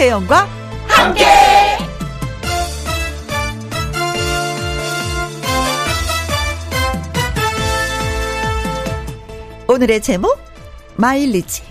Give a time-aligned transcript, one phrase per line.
[0.00, 0.48] 김혜영과
[0.88, 1.26] 함께.
[9.68, 10.38] 오늘의 제목
[10.96, 11.64] 마일리지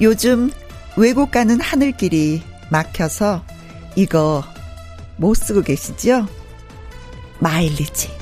[0.00, 0.52] 요즘
[0.96, 2.40] 외국 가는 하늘길이
[2.70, 3.44] 막혀서
[3.96, 4.44] 이거
[5.16, 6.28] 못 쓰고 계시죠?
[7.40, 8.16] 마일리지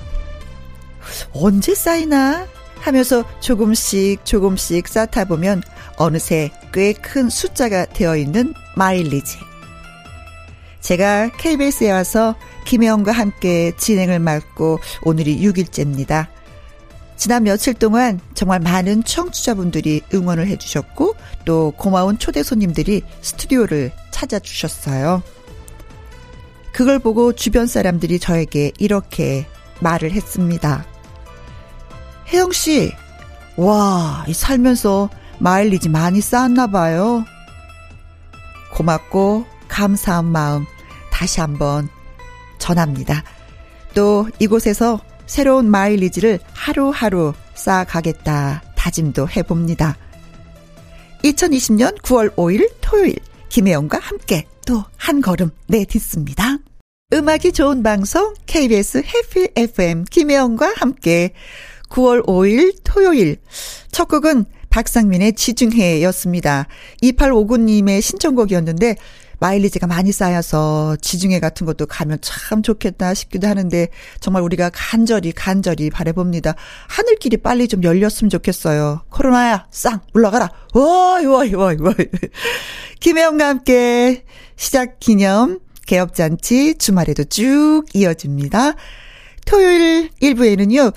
[1.34, 2.46] 언제 쌓이나
[2.80, 5.62] 하면서 조금씩 조금씩 쌓다 보면
[5.98, 9.38] 어느새 꽤 큰 숫자가 되어 있는 마일리지.
[10.80, 16.28] 제가 KBS에 와서 김혜영과 함께 진행을 맡고 오늘이 6일째입니다.
[17.16, 21.14] 지난 며칠 동안 정말 많은 청취자분들이 응원을 해주셨고
[21.45, 25.23] 또 고마운 초대 손님들이 스튜디오를 찾아주셨어요.
[26.73, 29.46] 그걸 보고 주변 사람들이 저에게 이렇게
[29.80, 30.87] 말을 했습니다.
[32.32, 32.93] 혜영 씨,
[33.56, 37.24] 와, 살면서 마일리지 많이 쌓았나 봐요.
[38.72, 40.66] 고맙고 감사한 마음
[41.10, 41.88] 다시 한번
[42.58, 43.24] 전합니다.
[43.94, 49.96] 또 이곳에서 새로운 마일리지를 하루하루 쌓아가겠다 다짐도 해봅니다.
[51.24, 53.16] 2020년 9월 5일 토요일
[53.48, 56.59] 김혜영과 함께 또 한 걸음 내딛습니다.
[57.14, 61.32] 음악이 좋은 방송 KBS 해피 FM 김혜영과 함께
[61.88, 63.38] 9월 5일 토요일
[63.90, 66.66] 첫 곡은 박상민의 지중해였습니다.
[67.03, 68.97] 2859님의 신청곡이었는데
[69.41, 73.89] 마일리지가 많이 쌓여서 지중해 같은 것도 가면 참 좋겠다 싶기도 하는데
[74.21, 76.55] 정말 우리가 간절히 간절히 바래봅니다.
[76.89, 79.05] 하늘길이 빨리 좀 열렸으면 좋겠어요.
[79.11, 80.50] 코로나야 쌍 물러가라.
[80.75, 81.94] 와이 와이 와이 와이.
[83.00, 84.25] 김혜영과 함께
[84.56, 88.75] 시작 기념 개업잔치 주말에도 쭉 이어집니다.
[89.47, 90.93] 토요일 1부에는요.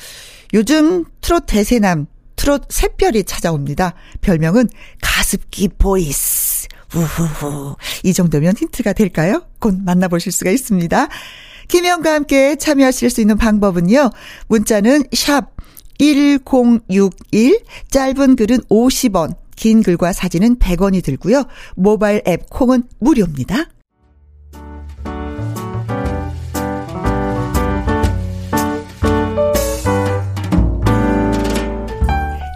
[0.54, 2.08] 요즘 트롯 대세남
[2.42, 3.94] 트롯 샛별이 찾아옵니다.
[4.22, 4.68] 별명은
[5.00, 6.68] 가습기 voice.
[6.96, 7.76] 우후후.
[8.04, 9.44] 이 정도면 힌트가 될까요?
[9.60, 11.08] 곧 만나보실 수가 있습니다.
[11.68, 14.10] 김혜영과 함께 참여하실 수 있는 방법은요.
[14.48, 15.56] 문자는 샵
[16.00, 21.44] 1061, 짧은 글은 50원, 긴 글과 사진은 100원이 들고요.
[21.76, 23.68] 모바일 앱 콩은 무료입니다.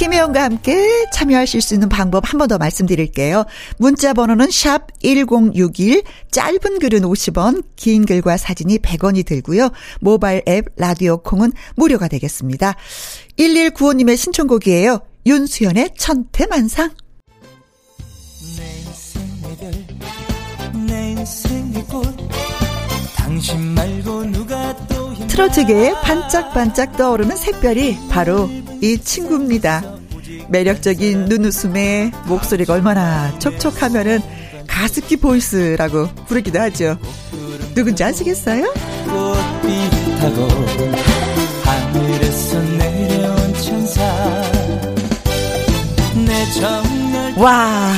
[0.00, 3.44] 김혜영과 함께 참여하실 수 있는 방법 한 번 더 말씀드릴게요.
[3.76, 9.68] 문자 번호는 샵 1061, 짧은 글은 50원, 긴 글과 사진이 100원이 들고요.
[10.00, 12.76] 모바일 앱 라디오 콩은 무료가 되겠습니다.
[13.38, 15.00] 1195님의 신청곡이에요.
[15.26, 16.92] 윤수연의 천태만상.
[25.28, 29.82] 트로트계에 반짝반짝 떠오르는 색별이 바로 이 친구입니다.
[30.48, 34.20] 매력적인 눈웃음에 목소리가 얼마나 촉촉하면은
[34.66, 36.98] 가습기 보이스라고 부르기도 하죠.
[37.74, 38.72] 누군지 아시겠어요?
[47.36, 47.92] 와,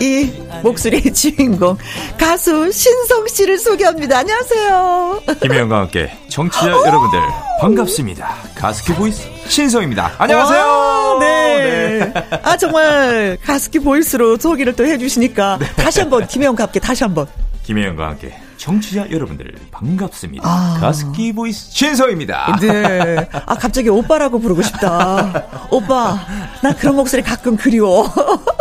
[0.00, 0.30] 이
[0.62, 1.76] 목소리의 주인공
[2.18, 4.18] 가수 신성 씨를 소개합니다.
[4.18, 5.22] 안녕하세요.
[5.42, 7.20] 김혜영과 함께 청취자 여러분들
[7.60, 8.34] 반갑습니다.
[8.54, 10.12] 가습기 voice 신성입니다.
[10.18, 10.60] 안녕하세요.
[10.60, 11.98] 와, 네.
[12.14, 12.38] 네.
[12.42, 15.66] 아 정말 가습기 voice로 소개를 또 해주시니까 네.
[15.76, 17.26] 다시 한번 김혜영과 함께 다시 한번.
[17.64, 20.42] 김혜영과 함께 청취자 여러분들 반갑습니다.
[20.46, 20.76] 아.
[20.80, 22.58] 가습기 voice 신성입니다.
[22.60, 23.28] 네.
[23.46, 25.44] 아 갑자기 오빠라고 부르고 싶다.
[25.70, 26.18] 오빠,
[26.62, 28.12] 나 그런 목소리 가끔 그리워.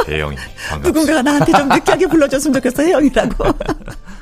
[0.07, 0.35] 혜영이
[0.69, 0.81] 반갑습니다.
[0.83, 3.45] 누군가 나한테 좀 느끼하게 불러줬으면 좋겠어 혜영이라고.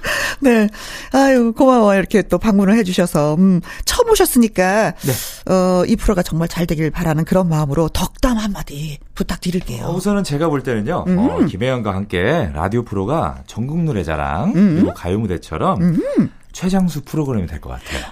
[0.39, 0.67] 네.
[1.11, 1.95] 아유, 고마워.
[1.95, 3.35] 이렇게 또 방문을 해주셔서.
[3.35, 4.93] 음, 처음 오셨으니까.
[4.93, 5.51] 네.
[5.53, 9.85] 어, 이 프로가 정말 잘 되길 바라는 그런 마음으로 덕담 한마디 부탁드릴게요.
[9.85, 11.05] 어, 우선은 제가 볼 때는요.
[11.07, 11.17] 음.
[11.17, 14.75] 어, 김혜영과 함께 라디오 프로가 전국 노래자랑, 음.
[14.75, 16.31] 그리고 가요무대처럼 음.
[16.51, 18.05] 최장수 프로그램이 될 것 같아요.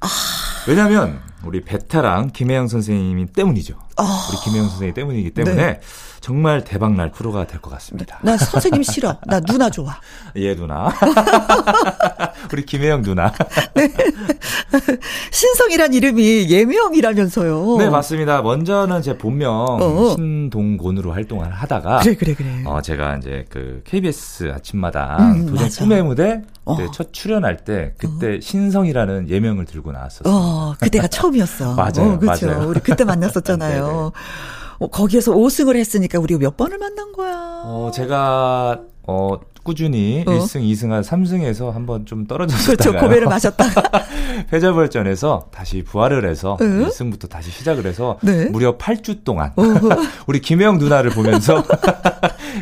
[0.00, 0.08] 아.
[0.68, 3.74] 왜냐면, 우리 베테랑 김혜영 선생님이 때문이죠.
[3.96, 4.28] 아.
[4.30, 5.56] 우리 김혜영 선생님 때문이기 때문에.
[5.56, 5.80] 네.
[6.20, 8.20] 정말 대박 날 프로가 될 것 같습니다.
[8.22, 9.16] 나 선생님 싫어.
[9.26, 9.98] 나 누나 좋아.
[10.36, 10.88] 예, 누나.
[12.52, 13.32] 우리 김혜영 누나.
[13.74, 13.88] 네.
[15.32, 17.76] 신성이란 이름이 예명이라면서요.
[17.78, 18.40] 네, 맞습니다.
[18.42, 19.50] 먼저는 제 본명
[19.80, 20.14] 어.
[20.14, 22.62] 신동곤으로 활동을 하다가 그래, 그래, 그래.
[22.66, 25.82] 어, 제가 이제 그 KBS 아침마다 음, 도전 맞아.
[25.84, 26.76] 꿈의 무대 어.
[26.92, 28.40] 첫 출연할 때 그때 어.
[28.40, 30.32] 신성이라는 예명을 들고 나왔었어요.
[30.32, 31.74] 어, 그때가 처음 이었어.
[31.74, 32.14] 맞아요.
[32.14, 32.46] 어, 그렇죠.
[32.46, 32.68] 맞아요.
[32.68, 34.12] 우리 그때 만났었잖아요.
[34.78, 37.62] 어, 거기에서 5승을 했으니까 우리 몇 번을 만난 거야?
[37.64, 40.30] 어, 제가 어 꾸준히 어?
[40.30, 42.98] 1승, 2승한 3승에서 한번 좀 떨어졌었다가 그렇죠.
[42.98, 43.82] 고배를 마셨다가
[44.50, 46.56] 패자부활전에서 다시 부활을 해서 어?
[46.58, 48.46] 1승부터 다시 시작을 해서 네?
[48.46, 49.52] 무려 8주 동안
[50.26, 51.62] 우리 김혜영 누나를 보면서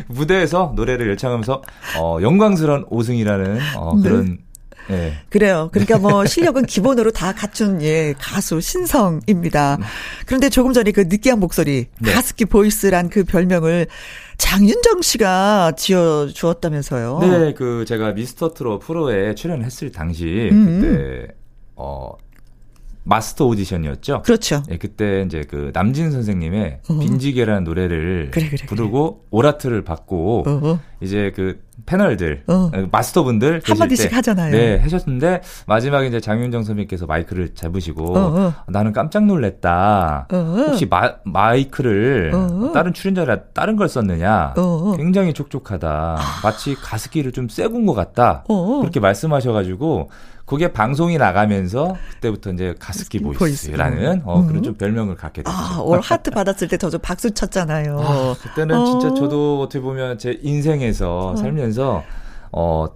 [0.07, 1.61] 무대에서 노래를 열창하면서
[1.99, 4.03] 어 영광스러운 5승이라는 어 네.
[4.03, 4.37] 그런 네.
[5.29, 5.69] 그래요.
[5.71, 9.77] 그러니까 뭐 실력은 기본으로 다 갖춘 예 가수 신성입니다.
[10.25, 12.11] 그런데 조금 전에 그 느끼한 목소리 네.
[12.13, 13.87] 가습기 보이스란 그 별명을
[14.37, 17.19] 장윤정 씨가 지어 주었다면서요.
[17.21, 20.81] 네, 그 제가 미스터 트롯 프로에 출연했을 당시 음.
[20.81, 21.27] 그때
[21.75, 22.11] 어
[23.03, 24.21] 마스터 오디션이었죠.
[24.21, 24.63] 그렇죠.
[24.69, 29.27] 예, 그때 이제 그 남진 선생님의 어 빈지게라는 노래를 그래, 그래, 부르고 그래.
[29.31, 30.79] 오라트를 받고 어허.
[31.01, 32.53] 이제 그 패널들 어.
[32.73, 34.51] 어 마스터분들 한 마디씩 하잖아요.
[34.51, 38.53] 네, 하셨는데 마지막에 이제 장윤정 선생님께서 마이크를 잡으시고 어허.
[38.67, 39.11] 나는 깜짝.
[40.31, 40.61] 어허.
[40.63, 42.31] 혹시 마, 마이크를
[42.73, 44.53] 다른 출연자라 다른 걸 썼느냐?
[44.97, 46.17] 굉장히 촉촉하다.
[46.43, 48.43] 마치 가습기를 좀 쐬고 온 것 같다.
[48.47, 50.09] 그렇게 말씀하셔가지고
[50.45, 55.55] 그게 방송이 나가면서 그때부터 이제 가습기 voice라는 어, 그런 좀 별명을 갖게 됐죠.
[55.55, 57.99] 아, all 하트 받았을 때 저 좀 박수 쳤잖아요.
[57.99, 58.85] 아, 그때는 어.
[58.85, 61.35] 진짜 저도 어떻게 보면 제 인생에서 어.
[61.35, 62.03] 살면서 어,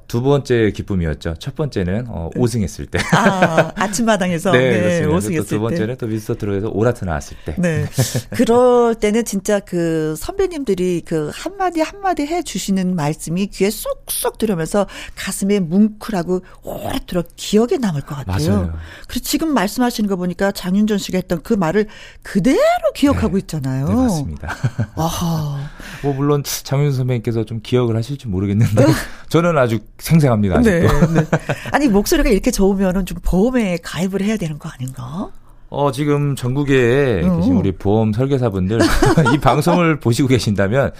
[0.08, 1.36] 두 번째 기쁨이었죠.
[1.40, 3.00] 첫 번째는 어, 5승했을 때.
[3.14, 7.56] 아, 아침마당에서 네, 네 5승했을 두 번째는 또 미스터 트롯에서 all 하트 나왔을 때.
[7.58, 7.86] 네.
[8.32, 15.60] 그럴 때는 진짜 그 선배님들이 그 한마디 한마디 해 주시는 말씀이 귀에 쏙쏙 들으면서 가슴에
[15.60, 18.50] 뭉클하고 오랫도록 기억에 남을 것 같아요.
[18.50, 18.74] 맞아요.
[19.08, 21.88] 그리고 지금 말씀하시는 거 보니까 장윤전 씨가 했던 그 말을
[22.24, 22.60] 그대로
[22.94, 23.40] 기억하고 네.
[23.40, 23.88] 있잖아요.
[23.88, 24.56] 네, 맞습니다.
[24.96, 25.60] 아하.
[26.04, 28.86] 뭐 물론 장윤선 선배님께서 좀 기억을 하실지 모르겠는데
[29.30, 30.62] 저는 저는 아주 생생합니다.
[30.62, 31.14] 네, 아직도.
[31.14, 31.28] 네, 네.
[31.72, 35.30] 아니 목소리가 이렇게 좋으면은 좀 보험에 가입을 해야 되는 거 아닌가?
[35.70, 37.38] 어, 지금 전국에 어.
[37.38, 38.80] 계신 우리 보험 설계사분들
[39.34, 40.92] 이 방송을 보시고 계신다면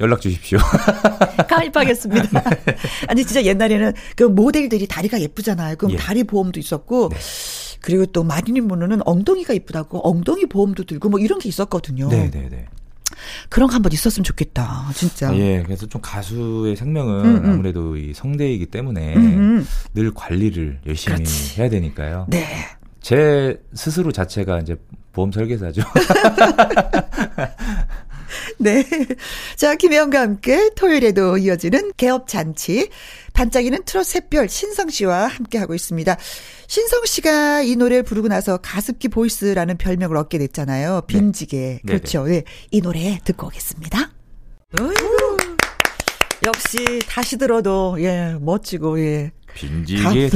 [0.00, 0.58] 연락 주십시오.
[1.48, 2.40] 가입하겠습니다.
[2.40, 2.76] 네.
[3.08, 5.76] 아니 진짜 옛날에는 그 모델들이 다리가 예쁘잖아요.
[5.76, 5.96] 그럼 예.
[5.96, 7.16] 다리 보험도 있었고 네.
[7.80, 12.08] 그리고 또 마리님 분은 엉덩이가 예쁘다고 엉덩이 보험도 들고 뭐 이런 게 있었거든요.
[12.08, 12.66] 네, 네, 네.
[13.48, 14.90] 그런 거 한번 있었으면 좋겠다.
[14.94, 15.30] 진짜.
[15.30, 15.62] 아, 예.
[15.64, 17.50] 그래서 좀 가수의 생명은 음, 음.
[17.50, 19.66] 아무래도 이 성대이기 때문에 음, 음.
[19.94, 21.60] 늘 관리를 열심히 그렇지.
[21.60, 22.26] 해야 되니까요.
[22.28, 22.46] 네.
[23.00, 24.76] 제 스스로 자체가 이제
[25.12, 25.82] 보험 설계사죠.
[28.58, 28.84] 네.
[29.56, 32.88] 자, 김혜영과 함께 토요일에도 이어지는 개업 잔치.
[33.32, 36.16] 반짝이는 트롯 샛별 신성 씨와 함께하고 있습니다.
[36.66, 41.00] 신성 씨가 이 노래를 부르고 나서 가습기 보이스라는 별명을 얻게 됐잖아요.
[41.00, 41.06] 네.
[41.06, 41.80] 빈지게.
[41.82, 41.92] 네.
[41.92, 42.24] 그렇죠.
[42.24, 42.44] 네.
[42.70, 44.10] 이 노래 듣고 오겠습니다.
[44.80, 45.36] 어이구.
[46.44, 50.30] 역시 다시 들어도 예 멋지고 예 빈지게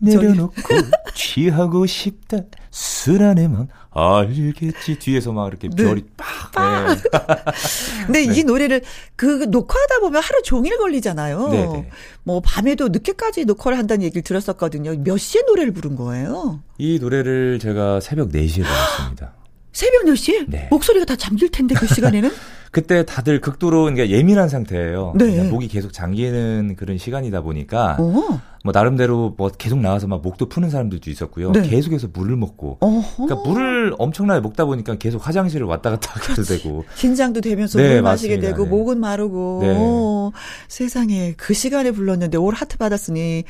[0.00, 0.54] 내려놓고
[1.14, 2.38] 취하고 싶다
[2.70, 5.82] 술 안에만 알겠지 뒤에서 막 이렇게 네.
[5.82, 6.52] 별이 빡.
[6.54, 6.96] 네.
[8.06, 8.38] 근데 네.
[8.38, 8.82] 이 노래를
[9.16, 11.48] 그 녹화하다 보면 하루 종일 걸리잖아요.
[11.48, 11.72] 네네.
[11.72, 11.90] 네.
[12.22, 14.94] 뭐 밤에도 늦게까지 녹화를 한다는 얘기를 들었었거든요.
[15.02, 16.62] 몇 시에 노래를 부른 거예요?
[16.78, 19.34] 이 노래를 제가 새벽 4시에 불렀습니다.
[19.72, 20.44] 새벽 4시에?
[20.48, 20.68] 네.
[20.70, 22.30] 목소리가 다 잠길 텐데 그 시간에는?
[22.70, 25.14] 그때 다들 극도로 그러니까 예민한 상태예요.
[25.16, 25.42] 네.
[25.44, 28.38] 목이 계속 잠기는 그런 시간이다 보니까 오.
[28.64, 31.52] 뭐 나름대로 뭐 계속 나와서 막 목도 푸는 사람들도 있었고요.
[31.52, 31.62] 네.
[31.62, 32.78] 계속해서 물을 먹고.
[32.80, 33.26] 어허.
[33.26, 36.84] 그러니까 물을 엄청나게 먹다 보니까 계속 화장실을 왔다 갔다 하게 되고.
[36.96, 38.56] 긴장도 되면서 네, 물 마시게 맞습니다.
[38.56, 38.70] 되고 네.
[38.70, 39.60] 목은 마르고.
[39.62, 40.38] 네.
[40.68, 43.44] 세상에 그 시간에 불렀는데 올 하트 받았으니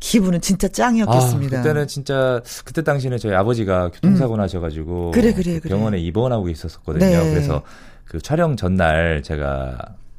[0.00, 1.58] 기분은 진짜 짱이었겠습니다.
[1.58, 4.38] 아, 그때는 진짜 그때 당시에는 저희 아버지가 교통사고 음.
[4.38, 5.68] 나셔가지고 그래, 그래, 그래.
[5.68, 7.04] 병원에 입원하고 있었었거든요.
[7.04, 7.30] 네.
[7.30, 7.62] 그래서
[8.08, 9.76] 그 촬영 전날 제가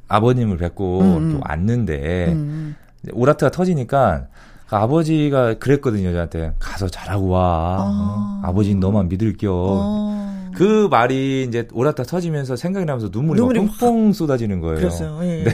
[0.08, 1.32] 아버님을 뵙고 음.
[1.32, 2.76] 또 왔는데 음.
[3.12, 4.26] 오라트가 터지니까
[4.70, 6.52] 그 아버지가 그랬거든요, 저한테.
[6.60, 7.76] 가서 잘하고 와.
[7.80, 8.42] 아.
[8.46, 8.52] 어?
[8.54, 9.50] 버지는 너만 믿을겨.
[9.50, 10.50] 아.
[10.54, 14.76] 그 말이 이제 오라타 터지면서 생각이 나면서 눈물이, 눈물이 막 펑펑 쏟아지는 거예요.
[14.76, 15.18] 그랬어요.
[15.24, 15.44] 예.
[15.44, 15.50] 네.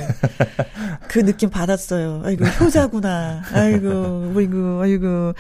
[1.17, 2.21] 그 느낌 받았어요.
[2.27, 3.41] 아이고, 효자구나.
[3.51, 5.33] 아이고, 아이고, 아이고.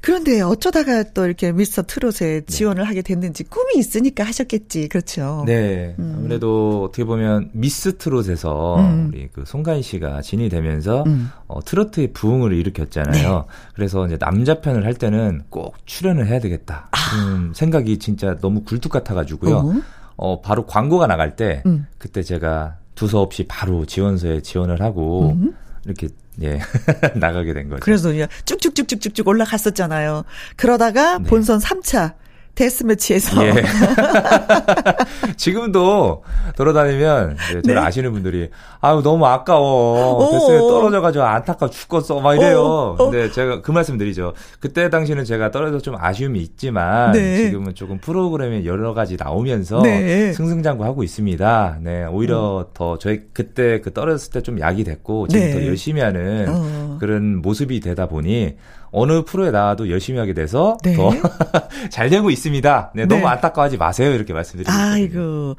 [0.00, 2.40] 그런데 어쩌다가 또 이렇게 미스터 트롯에 네.
[2.40, 2.88] 지원을 네.
[2.88, 4.88] 하게 됐는지 꿈이 있으니까 하셨겠지.
[4.88, 5.44] 그렇죠.
[5.46, 5.94] 네.
[6.00, 6.16] 음.
[6.18, 9.10] 아무래도 어떻게 보면 미스 트롯에서 음.
[9.12, 11.30] 우리 그 송가인 씨가 진이 되면서 음.
[11.46, 13.12] 어, 트로트의 부흥을 일으켰잖아요.
[13.12, 13.42] 네.
[13.76, 16.88] 그래서 이제 남자 편을 할 때는 꼭 출연을 해야 되겠다.
[16.90, 17.52] 아.
[17.54, 19.56] 생각이 진짜 너무 굴뚝 같아가지고요.
[19.56, 19.74] 어?
[20.16, 21.86] 어, 바로 광고가 나갈 때 음.
[21.98, 25.54] 그때 제가 두서 없이 바로 지원서에 지원을 하고 음.
[25.86, 26.08] 이렇게
[26.42, 26.60] 예
[27.16, 27.80] 나가게 된 거죠.
[27.80, 28.12] 그래서
[28.44, 30.24] 쭉쭉쭉쭉쭉쭉 올라갔었잖아요.
[30.56, 31.24] 그러다가 네.
[31.24, 32.12] 본선 3차
[32.54, 33.46] 데스매치에서.
[33.46, 33.52] 예.
[35.36, 36.24] 지금도
[36.56, 37.76] 돌아다니면 저를 네.
[37.76, 42.60] 아시는 분들이 아유 너무 아까워 데스매 떨어져가지고 안타까워 죽겠어 막 이래요.
[42.60, 43.10] 어, 어.
[43.10, 44.34] 근데 제가 그 말씀드리죠.
[44.58, 47.36] 그때 당시는 제가 떨어져 좀 아쉬움이 있지만 네.
[47.36, 50.32] 지금은 조금 프로그램에 여러 가지 나오면서 네.
[50.32, 51.78] 승승장구하고 있습니다.
[51.82, 52.64] 네 오히려 음.
[52.74, 55.52] 더 저희 그때 그 떨어졌을 때 좀 약이 됐고 지금 네.
[55.52, 56.96] 더 열심히 하는 어.
[56.98, 58.56] 그런 모습이 되다 보니
[58.92, 60.94] 어느 프로에 나와도 열심히 하게 돼서 네.
[60.96, 62.92] 더잘 되고 있습니다.
[62.94, 63.26] 네, 너무 네.
[63.26, 64.10] 안타까워하지 마세요.
[64.12, 65.56] 이렇게 말씀드리고 아이고.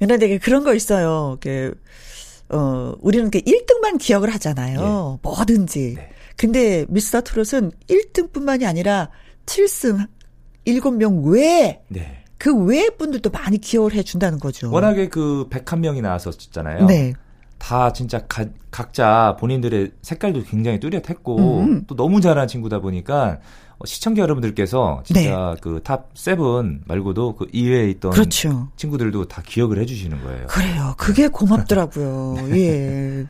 [0.00, 1.36] 연하되게 그런 거 있어요.
[1.40, 1.74] 그,
[2.50, 4.80] 어, 우리는 그 1등만 기억을 하잖아요.
[4.80, 5.18] 네.
[5.22, 5.94] 뭐든지.
[5.96, 6.10] 네.
[6.36, 9.10] 근데 미스터 트롯은 1등뿐만이 아니라
[9.46, 10.06] 7승
[10.66, 12.22] 7명 외에 네.
[12.38, 14.70] 그 외의 분들도 많이 기억을 해 준다는 거죠.
[14.70, 16.86] 워낙에 그 101명이 나왔었잖아요.
[16.86, 17.12] 네.
[17.58, 21.84] 다 진짜 가, 각자 본인들의 색깔도 굉장히 뚜렷했고 음.
[21.86, 23.38] 또 너무 잘하는 친구다 보니까
[23.78, 25.60] 어, 시청자 여러분들께서 진짜 네.
[25.60, 28.68] 그탑 세븐 말고도 그 이외에 있던 그렇죠.
[28.76, 30.46] 친구들도 다 기억을 해주시는 거예요.
[30.48, 30.94] 그래요.
[30.96, 32.48] 그게 고맙더라고요.
[32.48, 32.58] 네.
[32.58, 33.26] 예.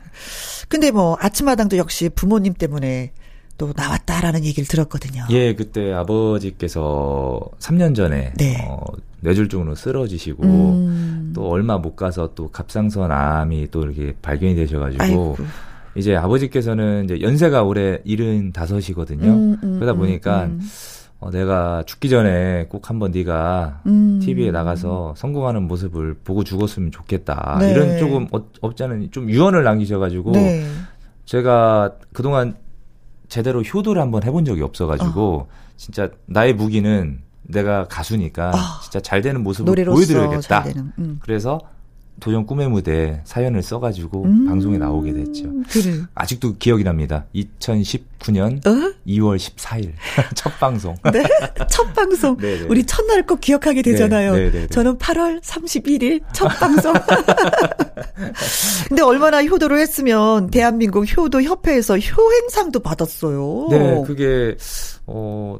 [0.67, 3.11] 근데 뭐 아침마당도 역시 부모님 때문에
[3.59, 5.25] 또 나왔다라는 얘기를 들었거든요.
[5.29, 8.65] 예, 그때 아버지께서 3년 전에 네.
[8.65, 8.79] 어,
[9.19, 11.33] 뇌졸중으로 쓰러지시고 음.
[11.35, 15.37] 또 얼마 못 가서 또 갑상선 암이 또 이렇게 발견이 되셔가지고 아이고.
[15.95, 19.23] 이제 아버지께서는 이제 연세가 올해 75이거든요.
[19.23, 20.61] 음, 음, 그러다 음, 보니까 음.
[21.19, 23.81] 어, 내가 죽기 전에 꼭 한번 네가
[24.21, 27.57] TV에 나가서 성공하는 모습을 보고 죽었으면 좋겠다.
[27.59, 27.71] 네.
[27.71, 30.65] 이런 조금 어, 없지 않은 좀 유언을 남기셔가지고 네.
[31.25, 32.55] 제가 그동안
[33.29, 35.47] 제대로 효도를 한번 해본 적이 없어가지고 어.
[35.77, 40.65] 진짜 나의 무기는 내가 가수니까 아, 진짜 잘 되는 모습을 보여드려야겠다.
[40.99, 41.19] 음.
[41.21, 41.59] 그래서
[42.19, 45.43] 도전 꿈의 무대 사연을 써가지고 음, 방송에 나오게 됐죠.
[45.69, 46.03] 그래.
[46.15, 47.25] 아직도 기억이 납니다.
[47.35, 48.93] 2019년 어?
[49.07, 49.93] 2월 14일
[50.35, 50.95] 첫 방송.
[51.11, 51.23] 네,
[51.69, 52.37] 첫 방송.
[52.37, 52.59] 네네.
[52.59, 52.85] 네, 우리 네.
[52.85, 54.35] 첫날 꼭 기억하게 되잖아요.
[54.35, 56.93] 네, 네, 저는 8월 31일 첫 방송.
[58.87, 63.67] 근데 얼마나 효도를 했으면 대한민국 효도 협회에서 효행상도 받았어요.
[63.71, 64.55] 네, 그게
[65.07, 65.57] 어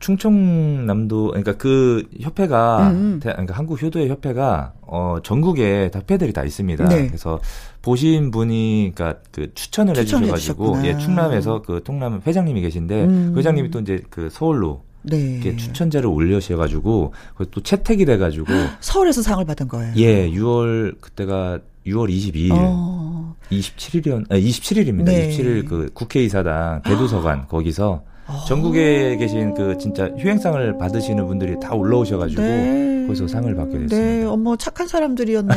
[0.00, 2.94] 충청남도 그러니까 그 협회가 음.
[2.94, 3.20] 음.
[3.22, 6.88] 그러니까 한국 효도의 협회가 어 전국에 협회들이 다 있습니다.
[6.88, 7.06] 네.
[7.06, 7.38] 그래서
[7.82, 10.86] 보신 분이 그러니까 그 추천을 해주셔 가지고 주셨구나.
[10.86, 13.30] 예 충남에서 그 통남 회장님이 계신데 음.
[13.32, 15.16] 그 회장님이 또 이제 그 서울로 네.
[15.18, 17.12] 이렇게 추천자를 올려셔 가지고
[17.50, 18.46] 또 채택이 돼 가지고
[18.80, 19.92] 서울에서 상을 받은 거예요.
[19.96, 23.34] 예, 6월 그때가 6월 22일, 어.
[23.50, 25.04] 27일이었, 아, 27일입니다.
[25.04, 25.28] 네.
[25.30, 28.02] 27일 그 국회의사당 대도서관 거기서
[28.46, 33.04] 전국에 계신 그 진짜 휴행상을 받으시는 분들이 다 올라오셔가지고 네.
[33.06, 33.96] 거기서 상을 받게 됐습니다.
[33.96, 35.54] 네, 어머 착한 사람들이었네.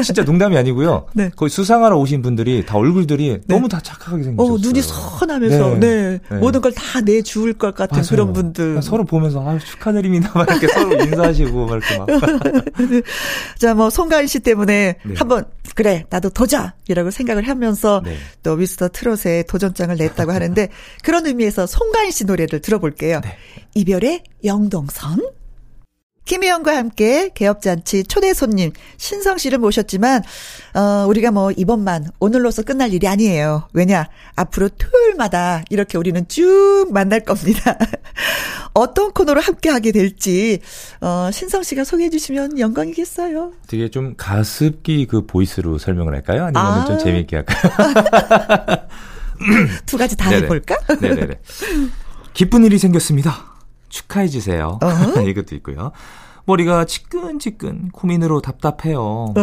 [0.04, 1.06] 진짜 농담이 아니고요.
[1.14, 1.30] 네.
[1.34, 3.40] 거기 수상하러 오신 분들이 다 얼굴들이 네.
[3.48, 4.54] 너무 다 착하게 생겼어요.
[4.54, 6.20] 어, 눈이 선하면서 네, 네.
[6.30, 6.36] 네.
[6.38, 8.06] 모든 걸 다 내줄 것 같은 맞아요.
[8.10, 8.82] 그런 분들.
[8.82, 10.30] 서로 보면서 아 축하드립니다.
[10.34, 12.06] 막 이렇게 서로 인사하시고 막 이렇게 막.
[13.58, 15.14] 자, 뭐 송가인 씨 때문에 네.
[15.16, 15.44] 한번
[15.74, 18.02] 그래 나도 도전이라고 생각을 하면서
[18.42, 20.68] 또 미스터 트롯에 도전장을 냈다고 하는데
[21.02, 23.20] 그런 의미에서 송 송가인 씨 노래를 들어볼게요.
[23.22, 23.38] 네.
[23.74, 25.20] 이별의 영동선.
[26.26, 30.24] 김희영과 함께 개업잔치 초대 손님 신성 씨를 모셨지만
[30.74, 33.68] 어 우리가 뭐 이번만 오늘로서 끝날 일이 아니에요.
[33.72, 37.78] 왜냐 앞으로 토요일마다 이렇게 우리는 쭉 만날 겁니다.
[38.74, 40.58] 어떤 코너로 함께 하게 될지
[41.00, 43.52] 어 신성 씨가 소개해 주시면 영광이겠어요.
[43.68, 46.44] 되게 좀 가습기 그 보이스로 설명을 할까요?
[46.44, 46.84] 아니면 아.
[46.84, 48.88] 좀 재미있게 할까요?
[49.86, 50.76] 두 가지 다 해볼까?
[51.00, 51.40] 네네네.
[52.32, 53.54] 기쁜 일이 생겼습니다.
[53.88, 54.78] 축하해 주세요.
[54.82, 55.20] 어?
[55.20, 55.92] 이것도 있고요.
[56.44, 59.00] 머리가 지끈지끈 고민으로 답답해요.
[59.00, 59.34] 어?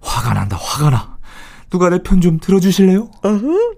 [0.00, 1.16] 화가 난다, 화가 나.
[1.70, 3.10] 누가 내 편 좀 들어주실래요?
[3.22, 3.74] 어허?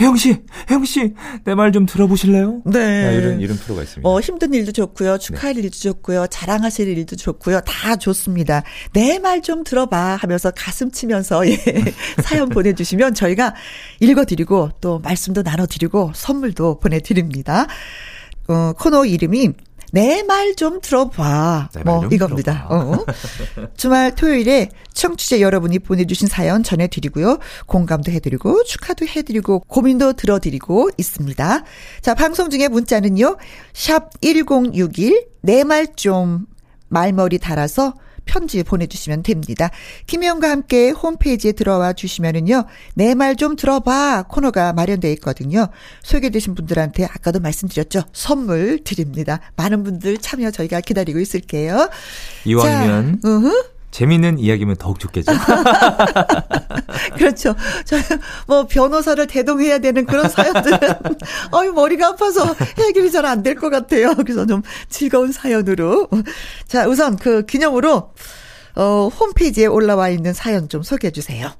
[0.00, 0.36] 혜영 씨,
[0.70, 1.12] 혜영 씨,
[1.44, 2.62] 내 말 좀 들어보실래요?
[2.64, 3.10] 네.
[3.10, 3.16] 네.
[3.16, 4.08] 이런 이런 프로가 있습니다.
[4.08, 5.60] 어, 힘든 일도 좋고요, 축하할 네.
[5.62, 8.62] 일도 좋고요, 자랑하실 일도 좋고요, 다 좋습니다.
[8.92, 11.56] 내 말 좀 들어봐 하면서 가슴 치면서 예,
[12.22, 13.54] 사연 보내주시면 저희가
[14.00, 17.66] 읽어드리고 또 말씀도 나눠드리고 선물도 보내드립니다.
[18.48, 19.50] 어, 코너 이름이
[19.94, 21.68] 내 말 좀 들어봐.
[21.84, 22.66] 뭐 이겁니다.
[22.70, 23.04] 어.
[23.76, 27.38] 주말 토요일에 청취자 여러분이 보내주신 사연 전해드리고요.
[27.66, 31.64] 공감도 해드리고 축하도 해드리고 고민도 들어드리고 있습니다.
[32.00, 33.36] 자 방송 중에 문자는요.
[33.74, 36.46] 샵 1061 내 말 좀
[36.88, 37.94] 말머리 달아서
[38.24, 39.70] 편지 보내주시면 됩니다.
[40.06, 42.64] 김혜영과 함께 홈페이지에 들어와 주시면은요,
[42.94, 45.68] 내 말 좀 들어봐 코너가 마련되어 있거든요.
[46.02, 48.02] 소개되신 분들한테 아까도 말씀드렸죠.
[48.12, 49.40] 선물 드립니다.
[49.56, 51.88] 많은 분들 참여 저희가 기다리고 있을게요.
[52.44, 53.20] 이왕이면.
[53.22, 53.28] 자,
[53.92, 55.30] 재미있는 이야기면 더욱 좋겠죠.
[57.16, 57.54] 그렇죠.
[57.84, 57.96] 저
[58.46, 60.78] 뭐 변호사를 대동해야 되는 그런 사연들은
[61.52, 64.14] 어이 머리가 아파서 해결이 잘 안 될 것 같아요.
[64.16, 66.08] 그래서 좀 즐거운 사연으로.
[66.66, 68.12] 자, 우선 그 기념으로
[68.74, 71.50] 어 홈페이지에 올라와 있는 사연 좀 소개해 주세요.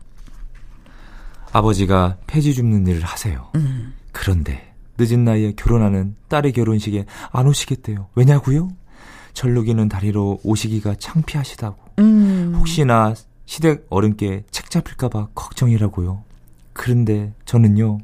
[1.52, 3.50] 아버지가 폐지 줍는 일을 하세요.
[3.56, 3.92] 음.
[4.12, 8.08] 그런데 늦은 나이에 결혼하는 딸의 결혼식에 안 오시겠대요.
[8.14, 8.70] 왜냐고요?
[9.34, 11.76] 절룩이는 다리로 오시기가 창피하시다고.
[11.98, 12.21] 음.
[12.62, 13.12] 혹시나
[13.44, 16.22] 시댁 어른께 책 잡힐까봐 걱정이라고요.
[16.72, 17.98] 그런데 저는요,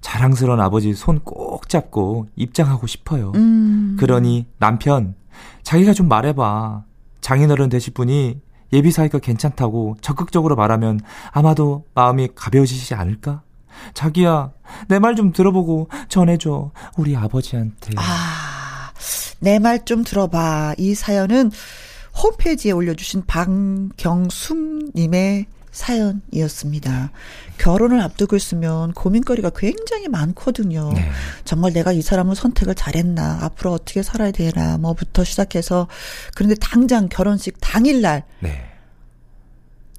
[0.00, 3.32] 자랑스러운 아버지 손 꼭 잡고 입장하고 싶어요.
[3.34, 3.96] 음.
[3.98, 5.16] 그러니 남편,
[5.64, 6.84] 자기가 좀 말해봐.
[7.20, 8.40] 장인어른 되실 분이
[8.72, 11.00] 예비 사이가 괜찮다고 적극적으로 말하면
[11.32, 13.42] 아마도 마음이 가벼워지지 않을까?
[13.94, 14.52] 자기야,
[14.88, 16.70] 내 말 좀 들어보고 전해줘.
[16.96, 17.90] 우리 아버지한테.
[17.96, 18.92] 아,
[19.40, 20.74] 내 말 좀 들어봐.
[20.78, 21.50] 이 사연은
[22.16, 23.24] 홈페이지에 올려주신
[23.98, 27.12] 방경숙님의 사연이었습니다.
[27.58, 30.92] 결혼을 앞두고 있으면 고민거리가 굉장히 많거든요.
[30.92, 31.10] 네.
[31.44, 35.86] 정말 내가 이 사람을 선택을 잘했나, 앞으로 어떻게 살아야 되나, 뭐부터 시작해서.
[36.34, 38.64] 그런데 당장 결혼식 당일날, 네.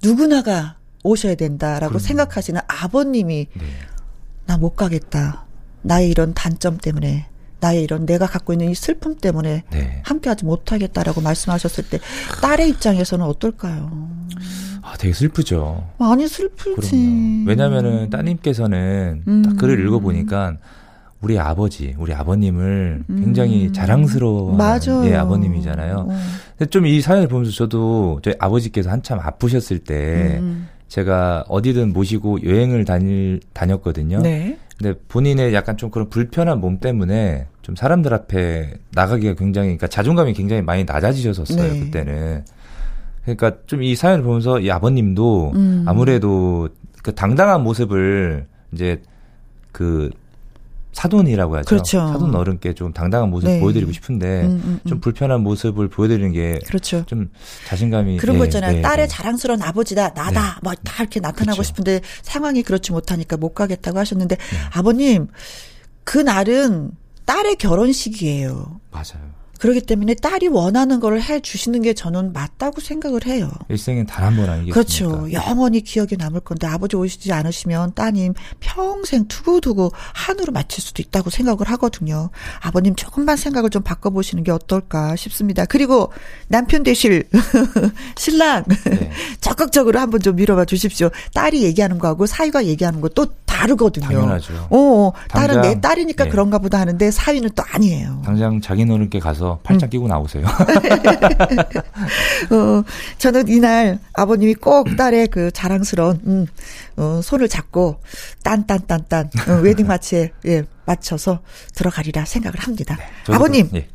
[0.04, 2.00] 누구나가 오셔야 된다라고 그럼.
[2.00, 3.66] 생각하시는 아버님이, 네.
[4.46, 5.46] 나못 가겠다.
[5.84, 7.28] 나의 이런 단점 때문에
[7.62, 10.02] 나의 이런 내가 갖고 있는 이 슬픔 때문에 네.
[10.04, 12.00] 함께하지 못하겠다라고 말씀하셨을 때
[12.42, 14.10] 딸의 입장에서는 어떨까요?
[14.82, 15.88] 아, 되게 슬프죠.
[16.00, 17.46] 많이 슬프지.
[17.48, 19.42] 왜냐면은 따님께서는 음.
[19.44, 20.58] 딱 글을 읽어보니까
[21.22, 23.74] 우리 아버지, 우리 아버님을 굉장히 음.
[23.74, 24.58] 자랑스러운
[25.06, 26.08] 예, 아버님이잖아요.
[26.10, 26.20] 어.
[26.58, 30.68] 근데 좀 이 사연을 보면서 저도 저희 아버지께서 한참 아프셨을 때 음.
[30.88, 34.20] 제가 어디든 모시고 여행을 다닐 다녔거든요.
[34.22, 34.58] 네.
[34.78, 40.34] 근데 본인의 약간 좀 그런 불편한 몸 때문에 좀 사람들 앞에 나가기가 굉장히 그러니까 자존감이
[40.34, 41.80] 굉장히 많이 낮아지셨었어요 네.
[41.80, 42.44] 그때는.
[43.24, 45.84] 그러니까 좀 이 사연을 보면서 이 아버님도 음.
[45.88, 46.70] 아무래도
[47.04, 49.02] 그 당당한 모습을 이제
[49.72, 50.10] 그
[50.94, 51.66] 사돈이라고 하죠.
[51.70, 52.00] 그렇죠.
[52.00, 53.60] 사돈 어른께 좀 당당한 모습 네.
[53.62, 54.90] 보여드리고 싶은데 음, 음, 음.
[54.90, 57.06] 좀 불편한 모습을 보여드리는 게 그렇죠.
[57.06, 57.30] 좀
[57.68, 58.74] 자신감이 그런 네, 거 있잖아요.
[58.74, 59.16] 네, 딸의 네.
[59.16, 60.60] 자랑스러운 아버지다, 나다, 네.
[60.64, 61.64] 뭐다 이렇게 나타나고 그렇죠.
[61.64, 64.58] 싶은데 상황이 그렇지 못하니까 못 가겠다고 하셨는데 네.
[64.74, 65.28] 아버님
[66.04, 66.92] 그 날은
[67.26, 68.82] 딸의 결혼식이에요.
[68.92, 69.41] 맞아요.
[69.62, 73.52] 그렇기 때문에 딸이 원하는 걸 해 주시는 게 저는 맞다고 생각을 해요.
[73.70, 74.74] 일생엔 단한 번 아니겠습니까?
[74.74, 75.32] 그렇죠.
[75.34, 81.70] 영원히 기억에 남을 건데 아버지 오시지 않으시면 따님 평생 두고두고 한으로 마칠 수도 있다고 생각을
[81.74, 82.32] 하거든요.
[82.60, 85.66] 아버님 조금만 생각을 좀 바꿔보시는 게 어떨까 싶습니다.
[85.66, 86.12] 그리고
[86.48, 87.30] 남편 되실
[88.18, 89.12] 신랑 네.
[89.42, 91.10] 적극적으로 한번 좀 밀어봐 주십시오.
[91.36, 94.06] 딸이 얘기하는 거하고 사위가 얘기하는 거 또 다르거든요.
[94.08, 94.54] 당연하죠.
[94.70, 95.14] 어, 어.
[95.28, 96.30] 딸은 내 딸이니까 네.
[96.32, 98.22] 그런가 보다 하는데 사위는 또 아니에요.
[98.24, 99.90] 당장 자기 노는께 가서 팔짱 음.
[99.90, 100.46] 끼고 나오세요.
[102.52, 102.84] 어,
[103.18, 106.48] 저는 이날 아버님이 꼭 딸의 그 자랑스러운 음,
[106.98, 108.00] 어, 손을 잡고
[108.44, 111.40] 딴딴딴딴 어, 웨딩 마치에 예, 맞춰서
[111.76, 112.98] 들어가리라 생각을 합니다.
[113.28, 113.88] 네, 아버님 예.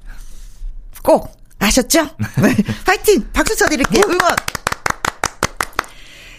[1.03, 2.03] 꼭 아셨죠?
[2.43, 2.55] 네.
[2.85, 3.27] 파이팅!
[3.33, 4.03] 박수 쳐드릴게요.
[4.07, 4.37] 응원!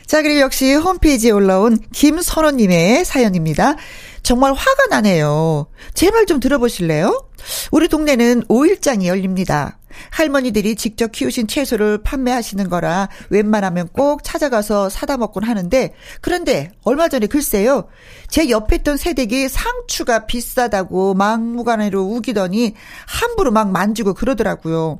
[0.06, 3.76] 자, 그리고 역시 홈페이지에 올라온 김선호님의 사연입니다.
[4.24, 5.68] 정말 화가 나네요.
[5.94, 7.27] 제 말 좀 들어보실래요?
[7.72, 9.78] 우리 동네는 5일장이 열립니다.
[10.12, 17.28] 할머니들이 직접 키우신 채소를 판매하시는 거라 웬만하면 꼭 찾아가서 사다 먹곤 하는데 그런데 얼마 전에
[17.28, 17.88] 글쎄요.
[18.30, 22.74] 제 옆에 있던 새댁이 상추가 비싸다고 막무가내로 우기더니
[23.08, 25.00] 함부로 막 만지고 그러더라고요.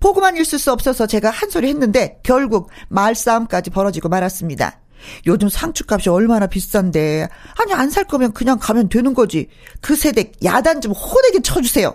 [0.00, 4.81] 보고만 있을 수 없어서 제가 한 소리 했는데 결국 말싸움까지 벌어지고 말았습니다.
[5.26, 7.28] 요즘 상추값이 얼마나 비싼데.
[7.60, 9.48] 아니, 안 살 거면 그냥 가면 되는 거지.
[9.80, 11.94] 그 세대 야단 좀 호되게 쳐주세요.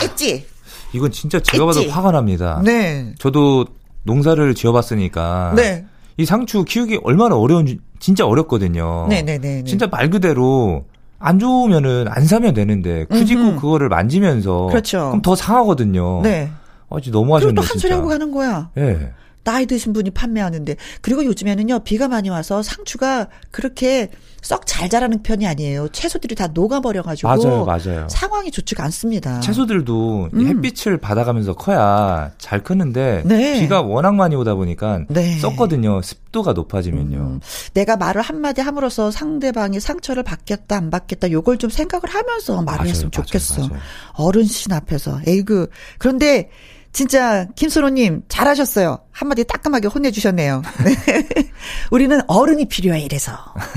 [0.00, 0.46] 했지?
[0.48, 1.66] 아, 이건 진짜 제가?
[1.66, 2.60] 봐도 화가 납니다.
[2.64, 3.14] 네.
[3.18, 3.66] 저도
[4.04, 5.52] 농사를 지어봤으니까.
[5.56, 5.84] 네.
[6.16, 9.06] 이 상추 키우기 얼마나 어려운지 진짜 어렵거든요.
[9.08, 9.38] 네네네.
[9.38, 9.64] 네, 네, 네.
[9.64, 10.84] 진짜 말 그대로
[11.18, 14.98] 안 좋으면은 안 사면 되는데 굳이 꼭 그거를 만지면서 그렇죠.
[15.08, 16.20] 그럼 더 상하거든요.
[16.22, 16.50] 네.
[16.88, 17.52] 아, 너무 하셨네.
[17.52, 18.70] 그리고 또한 소리 하고 가는 거야.
[18.76, 18.80] 예.
[18.80, 19.12] 네.
[19.46, 24.10] 나이 드신 분이 판매하는데 그리고 요즘에는요 비가 많이 와서 상추가 그렇게
[24.42, 25.88] 썩 잘 자라는 편이 아니에요.
[25.88, 28.08] 채소들이 다 녹아버려가지고 맞아요, 맞아요.
[28.10, 29.40] 상황이 좋지가 않습니다.
[29.40, 30.46] 채소들도 음.
[30.46, 33.60] 햇빛을 받아가면서 커야 잘 크는데 네.
[33.60, 35.38] 비가 워낙 많이 오다 보니까 네.
[35.38, 36.02] 썩거든요.
[36.02, 37.16] 습도가 높아지면요.
[37.16, 37.40] 음.
[37.74, 42.88] 내가 말을 한마디 함으로써 상대방이 상처를 받겠다 안 받겠다 요걸 좀 생각을 하면서 말을 맞아요,
[42.90, 43.54] 했으면 좋겠어.
[43.58, 43.82] 맞아요, 맞아요.
[44.14, 46.50] 어른신 앞에서 에이그 그런데
[46.96, 48.98] 진짜 김선호님 잘하셨어요.
[49.12, 50.62] 한마디 따끔하게 혼내주셨네요.
[50.82, 51.28] 네.
[51.92, 53.32] 우리는 어른이 필요해 이래서.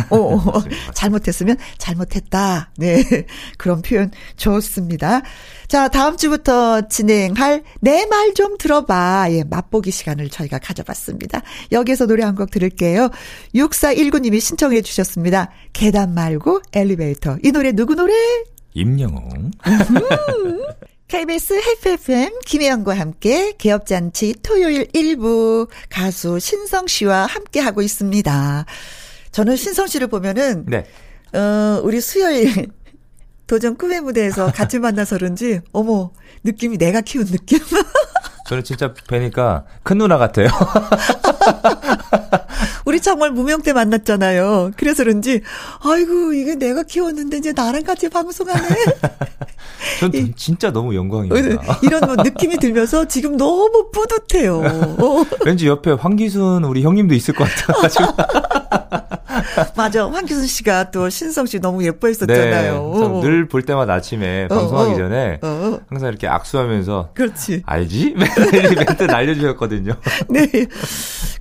[0.09, 2.71] 오, 어, 잘못했으면 잘못했다.
[2.77, 3.03] 네
[3.57, 5.21] 그런 표현 좋습니다.
[5.67, 9.27] 자 다음 주부터 진행할 내 말 좀 들어봐.
[9.31, 11.41] 예 맛보기 시간을 저희가 가져봤습니다.
[11.73, 13.09] 여기서 노래 한 곡 들을게요.
[13.53, 15.51] 6419님이 신청해 주셨습니다.
[15.73, 17.37] 계단 말고 엘리베이터.
[17.43, 18.13] 이 노래 누구 노래?
[18.75, 19.51] 임영웅.
[21.09, 28.65] KBS 해피 FM 김혜영과 함께 개업잔치 토요일 1부 가수 신성 씨와 함께 하고 있습니다.
[29.31, 30.85] 저는 신성 씨를 보면은 네.
[31.33, 32.67] 어 우리 수요일
[33.49, 36.11] 도전 꿈의 무대에서 같이 만나서 그런지 어머
[36.43, 37.57] 느낌이 내가 키운 느낌.
[38.47, 40.49] 저는 진짜 뵈니까 큰 누나 같아요.
[42.85, 44.71] 우리 정말 무명 때 만났잖아요.
[44.77, 45.41] 그래서 그런지
[45.83, 48.67] 아이고 이게 내가 키웠는데 이제 나랑 같이 방송하네.
[49.99, 51.79] 전 진짜 너무 영광입니다.
[51.81, 54.61] 이런 뭐 느낌이 들면서 지금 너무 뿌듯해요.
[55.43, 59.08] 왠지 옆에 황기순 우리 형님도 있을 것 같아가지고.
[59.77, 60.07] 맞아.
[60.09, 62.93] 황기순 씨가 또 신성 씨 너무 예뻐했었잖아요.
[63.23, 67.63] 네, 늘볼 때마다 아침에 어, 방송하기 어, 전에 어, 항상 이렇게 악수하면서 그렇지.
[67.65, 68.15] 알지?
[68.19, 69.93] 멘트, 멘트 날려주셨거든요.
[70.29, 70.49] 네.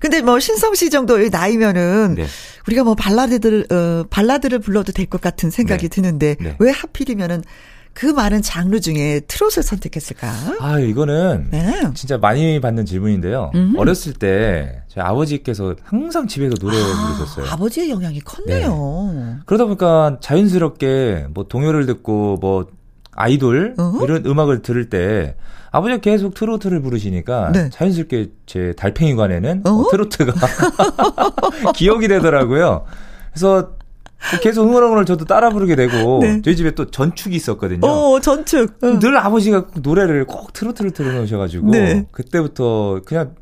[0.00, 2.26] 근데 뭐 신성 씨 정도의 나이면은 네.
[2.68, 5.88] 우리가 뭐 발라드들 어 발라드를 불러도 될 것 같은 생각이 네.
[5.88, 6.54] 드는데 네.
[6.58, 7.42] 왜 하필이면은
[7.92, 10.28] 그 많은 장르 중에 트롯을 선택했을까?
[10.60, 11.82] 아, 이거는 네.
[11.94, 13.50] 진짜 많이 받는 질문인데요.
[13.54, 13.78] 음흠.
[13.78, 17.46] 어렸을 때 저희 아버지께서 항상 집에서 노래 아, 부르셨어요.
[17.52, 19.12] 아버지의 영향이 컸네요.
[19.14, 19.36] 네.
[19.46, 22.66] 그러다 보니까 자연스럽게 뭐 동요를 듣고 뭐
[23.12, 24.04] 아이돌 어허?
[24.04, 25.34] 이런 음악을 들을 때
[25.72, 27.68] 아버지가 계속 트로트를 부르시니까 네.
[27.70, 30.32] 자연스럽게 제 달팽이관에는 어, 트로트가
[31.74, 32.84] 기억이 되더라고요.
[33.32, 33.72] 그래서
[34.42, 36.42] 계속 응원음을 저도 따라 부르게 되고 네.
[36.42, 37.86] 저희 집에 또 전축이 있었거든요.
[37.86, 38.78] 어, 전축.
[38.82, 38.98] 어.
[38.98, 42.04] 늘 아버지가 노래를 꼭 트로트를 틀어놓으셔가지고 네.
[42.10, 43.34] 그때부터 그냥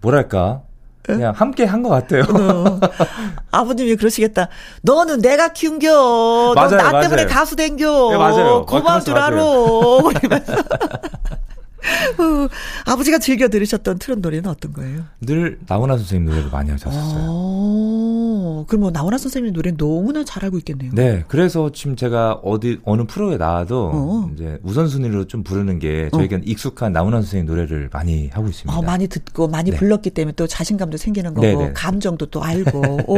[0.00, 0.62] 뭐랄까
[1.02, 2.22] 그냥 함께 한 것 같아요.
[2.28, 2.80] 어.
[3.52, 4.48] 아버님이 그러시겠다.
[4.82, 6.52] 너는 내가 키운겨.
[6.56, 8.08] 맞아요, 너나 때문에 가수 된겨.
[8.10, 8.66] 네, 맞아요.
[8.66, 9.40] 고마운 줄 알아.
[12.18, 12.48] 어,
[12.86, 15.02] 아버지가 즐겨 들으셨던 트롯 노래는 어떤 거예요?
[15.20, 17.04] 늘 나훈아 선생님 노래를 많이 하셨어요.
[18.46, 20.92] 어, 그럼 뭐 나훈아 선생님 노래 너무나 잘 알고 있겠네요.
[20.94, 24.30] 네, 그래서 지금 제가 어디 어느 프로에 나와도 어.
[24.34, 26.42] 이제 우선순위로 좀 부르는 게 저에겐 어.
[26.46, 28.78] 익숙한 나훈아 선생님 노래를 많이 하고 있습니다.
[28.78, 29.76] 어, 많이 듣고 많이 네.
[29.76, 31.72] 불렀기 때문에 또 자신감도 생기는 거고 네네.
[31.74, 32.80] 감정도 또 알고.
[33.06, 33.14] 오.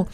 [0.00, 0.06] 오.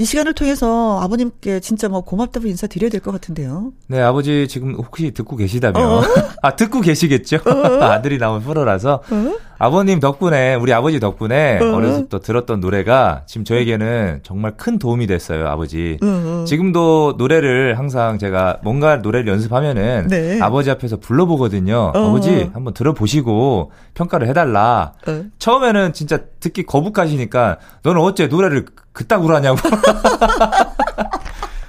[0.00, 3.72] 이 시간을 통해서 아버님께 진짜 뭐 고맙다고 인사드려야 될 것 같은데요.
[3.88, 6.02] 네, 아버지 지금 혹시 듣고 계시다면 어?
[6.40, 7.38] 아 듣고 계시겠죠?
[7.44, 7.82] 어?
[7.84, 9.32] 아들이 나온 프로라서 어?
[9.58, 11.74] 아버님 덕분에 우리 아버지 덕분에 어.
[11.74, 15.98] 어렸을 때 들었던 노래가 지금 저에게는 정말 큰 도움이 됐어요, 아버지.
[16.02, 16.44] 어.
[16.46, 20.40] 지금도 노래를 항상 제가 뭔가 노래를 연습하면은 네.
[20.40, 21.92] 아버지 앞에서 불러보거든요.
[21.94, 22.08] 어.
[22.08, 24.92] 아버지 한번 들어보시고 평가를 해달라.
[25.06, 25.24] 어.
[25.38, 29.58] 처음에는 진짜 듣기 거북하시니까 너는 어째 노래를 그따구로 하냐고.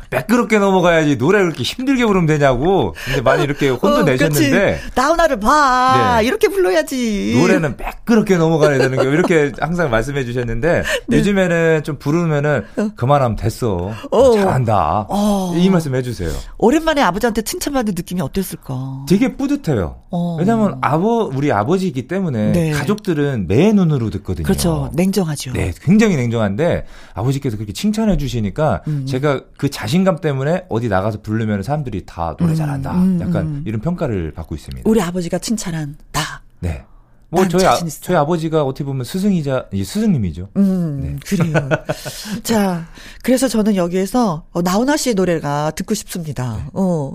[0.10, 2.96] 매끄럽게 넘어가야지 노래 그렇게 힘들게 부르면 되냐고.
[3.06, 4.80] 근데 많이 이렇게 혼도 어, 내셨는데.
[4.96, 6.18] 나훈아를 봐.
[6.20, 6.26] 네.
[6.28, 7.36] 이렇게 불러야지.
[7.40, 11.18] 노래는 매끄럽게 넘어가야 되는 거 이렇게 항상 말씀해 주셨는데 네.
[11.18, 12.90] 요즘에는 좀 부르면은 어.
[12.96, 13.92] 그만하면 됐어.
[14.12, 14.32] 어.
[14.34, 15.06] 잘한다.
[15.10, 15.54] 어.
[15.56, 16.32] 이 말씀 해 주세요.
[16.58, 19.06] 오랜만에 아버지한테 칭찬받는 느낌이 어땠을까?
[19.08, 19.98] 되게 뿌듯해요.
[20.12, 20.38] 어.
[20.40, 22.72] 왜냐면 아버 우리 아버지이기 때문에 네.
[22.72, 24.44] 가족들은 매 눈으로 듣거든요.
[24.46, 24.90] 그렇죠.
[24.94, 25.54] 냉정하죠.
[25.54, 29.06] 네, 굉장히 냉정한데 아버지께서 그렇게 칭찬해 주시니까 음.
[29.06, 32.94] 제가 그 자신 자신감 때문에 어디 나가서 부르면 사람들이 다 노래 음, 잘한다.
[32.94, 33.64] 음, 약간 음.
[33.66, 34.90] 이런 평가를 받고 있습니다.
[34.90, 36.22] 우리 아버지가 칭찬한 나.
[36.60, 36.84] 네.
[37.32, 40.50] 뭐 저희 아, 저희 아버지가 어떻게 보면 스승이자 이 스승님이죠.
[40.58, 41.16] 음, 네.
[41.24, 41.70] 그래요.
[42.42, 42.88] 자,
[43.22, 46.58] 그래서 저는 여기에서 어, 나훈아 씨의 노래가 듣고 싶습니다.
[46.58, 46.70] 네.
[46.74, 47.14] 어,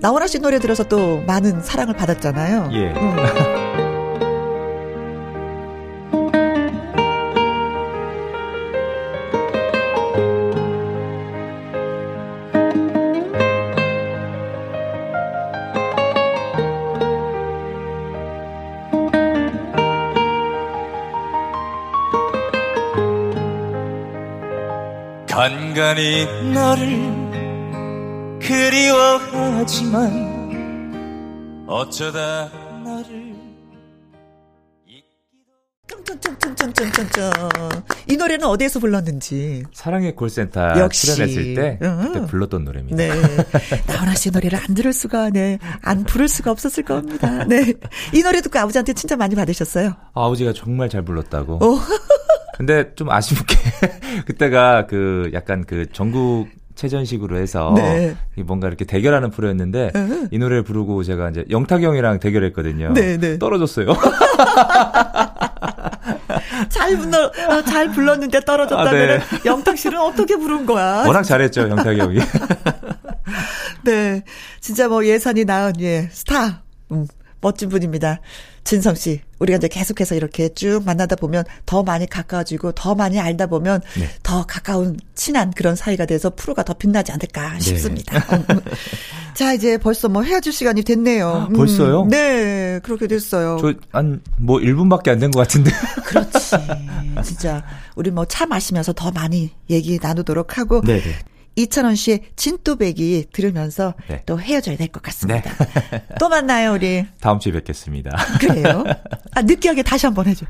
[0.00, 2.70] 나훈아 씨 노래 들어서 또 많은 사랑을 받았잖아요.
[2.72, 2.92] 예.
[2.92, 3.58] 음.
[25.88, 30.04] 간간히 너를 그리워하지만
[31.66, 32.50] 어쩌다
[32.84, 33.34] 너를
[35.86, 37.32] 쫑쫑쫑쫑쫑쫑쫑.
[38.10, 39.62] 이 노래는 어디에서 불렀는지.
[39.72, 41.06] 사랑의 콜센터 역시.
[41.06, 42.96] 출연했을 때 그때 불렀던 노래입니다.
[42.96, 43.08] 네.
[43.86, 45.58] 나훈아 씨 노래를 안 들을 수가, 네.
[45.80, 47.44] 안 부를 수가 없었을 겁니다.
[47.44, 47.72] 네.
[48.12, 49.94] 이 노래 듣고 아버지한테 칭찬 많이 받으셨어요?
[50.12, 51.58] 아버지가 정말 잘 불렀다고.
[52.58, 52.64] 오.
[52.66, 53.56] 근데 좀 아쉽게
[54.26, 58.14] 그때가 그 약간 그 전국 체전식으로 해서 네.
[58.44, 60.28] 뭔가 이렇게 대결하는 프로였는데 으흠.
[60.30, 62.92] 이 노래를 부르고 제가 이제 영탁 형이랑 대결했거든요.
[62.94, 63.38] 네, 네.
[63.38, 63.88] 떨어졌어요.
[66.68, 69.20] 잘 불러 어, 잘 불렀는데 떨어졌다면 아, 네.
[69.44, 71.04] 영탁 씨는 어떻게 부른 거야?
[71.06, 72.18] 워낙 잘했죠 영탁 형이.
[73.84, 74.22] 네,
[74.60, 76.62] 진짜 뭐 예산이 나은 예 스타.
[76.92, 77.06] 음,
[77.40, 78.20] 멋진 분입니다.
[78.64, 83.46] 진성 씨, 우리가 이제 계속해서 이렇게 쭉 만나다 보면 더 많이 가까워지고 더 많이 알다
[83.46, 84.08] 보면 네.
[84.22, 87.60] 더 가까운 친한 그런 사이가 돼서 프로가 더 빛나지 않을까 네.
[87.60, 88.18] 싶습니다.
[88.36, 88.44] 네.
[89.34, 91.28] 자, 이제 벌써 뭐 헤어질 시간이 됐네요.
[91.28, 92.02] 아, 벌써요?
[92.02, 93.58] 음, 네, 그렇게 됐어요.
[93.60, 95.70] 저 한 뭐 1분밖에 안 된 것 같은데.
[96.04, 96.56] 그렇지.
[97.24, 101.14] 진짜 우리 뭐 차 마시면서 더 많이 얘기 나누도록 하고 네, 네.
[101.58, 104.22] 이찬원 씨의 진또배기 들으면서 네.
[104.26, 105.50] 또 헤어져야 될 것 같습니다.
[105.90, 106.04] 네.
[106.20, 107.04] 또 만나요, 우리.
[107.20, 108.16] 다음 주에 뵙겠습니다.
[108.40, 108.84] 그래요?
[109.34, 110.46] 아, 느끼하게 다시 한번 해줘.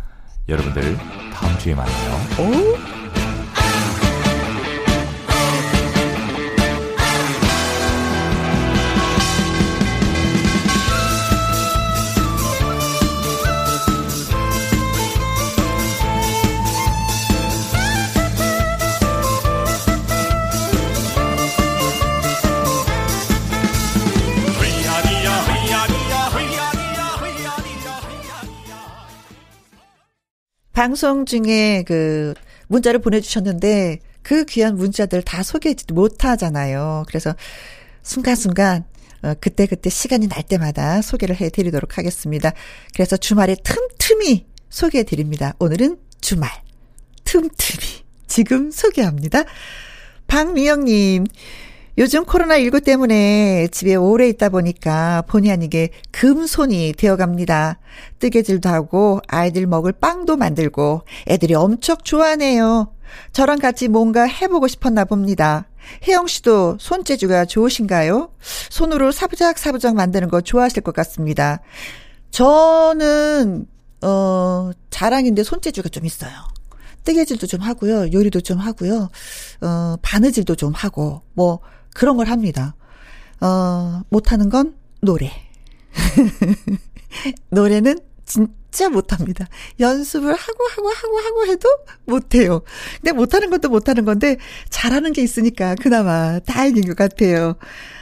[0.48, 0.96] 여러분들,
[1.32, 2.14] 다음 주에 만나요.
[2.40, 3.07] 오?
[30.78, 32.34] 방송 중에 그
[32.68, 37.02] 문자를 보내주셨는데 그 귀한 문자들 다 소개하지 못하잖아요.
[37.08, 37.34] 그래서
[38.04, 38.84] 순간순간
[39.22, 42.52] 어, 그때 그때 시간이 날 때마다 소개를 해드리도록 하겠습니다.
[42.94, 45.54] 그래서 주말에 틈틈이 소개해드립니다.
[45.58, 46.48] 오늘은 주말
[47.24, 49.42] 틈틈이 지금 소개합니다.
[50.28, 51.26] 박미영님,
[51.98, 57.80] 요즘 코로나19 때문에 집에 오래 있다 보니까 본의 아니게 금손이 되어갑니다.
[58.20, 62.94] 뜨개질도 하고 아이들 먹을 빵도 만들고 애들이 엄청 좋아하네요.
[63.32, 65.66] 저랑 같이 뭔가 해보고 싶었나 봅니다.
[66.06, 68.30] 혜영 씨도 손재주가 좋으신가요?
[68.70, 71.58] 손으로 사부작 사부작 만드는 거 좋아하실 것 같습니다.
[72.30, 73.66] 저는
[74.02, 76.30] 어 자랑인데 손재주가 좀 있어요.
[77.02, 78.12] 뜨개질도 좀 하고요.
[78.12, 79.08] 요리도 좀 하고요.
[79.62, 81.58] 어 바느질도 좀 하고 뭐
[81.98, 82.76] 그런 걸 합니다.
[83.40, 85.32] 어, 못하는 건 노래.
[87.50, 89.48] 노래는 진짜 못합니다.
[89.80, 91.68] 연습을 하고 하고 하고 하고 해도
[92.04, 92.62] 못해요.
[93.00, 94.37] 근데 못하는 것도 못하는 건데
[94.70, 97.56] 잘하는 게 있으니까 그나마 다행인 것 같아요.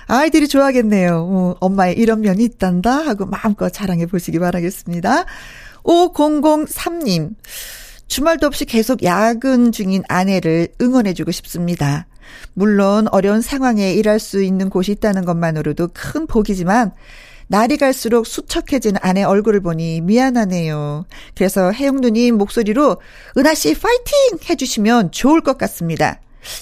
[0.09, 1.16] 아이들이 좋아하겠네요.
[1.16, 5.24] 어, 엄마의 이런 면이 있단다 하고 마음껏 자랑해 보시기 바라겠습니다.
[5.85, 7.35] 5003님.
[8.09, 12.06] 주말도 없이 계속 야근 중인 아내를 응원해주고 싶습니다.
[12.54, 16.92] 물론 어려운 상황에 일할 수 있는 곳이 있다는 것만으로도 큰 복이지만
[17.48, 21.06] 날이 갈수록 수척해진 아내 얼굴을 보니 미안하네요.
[21.34, 23.00] 그래서 혜영 누님 목소리로
[23.36, 26.20] 은하 씨 파이팅 해주시면 좋을 것 같습니다.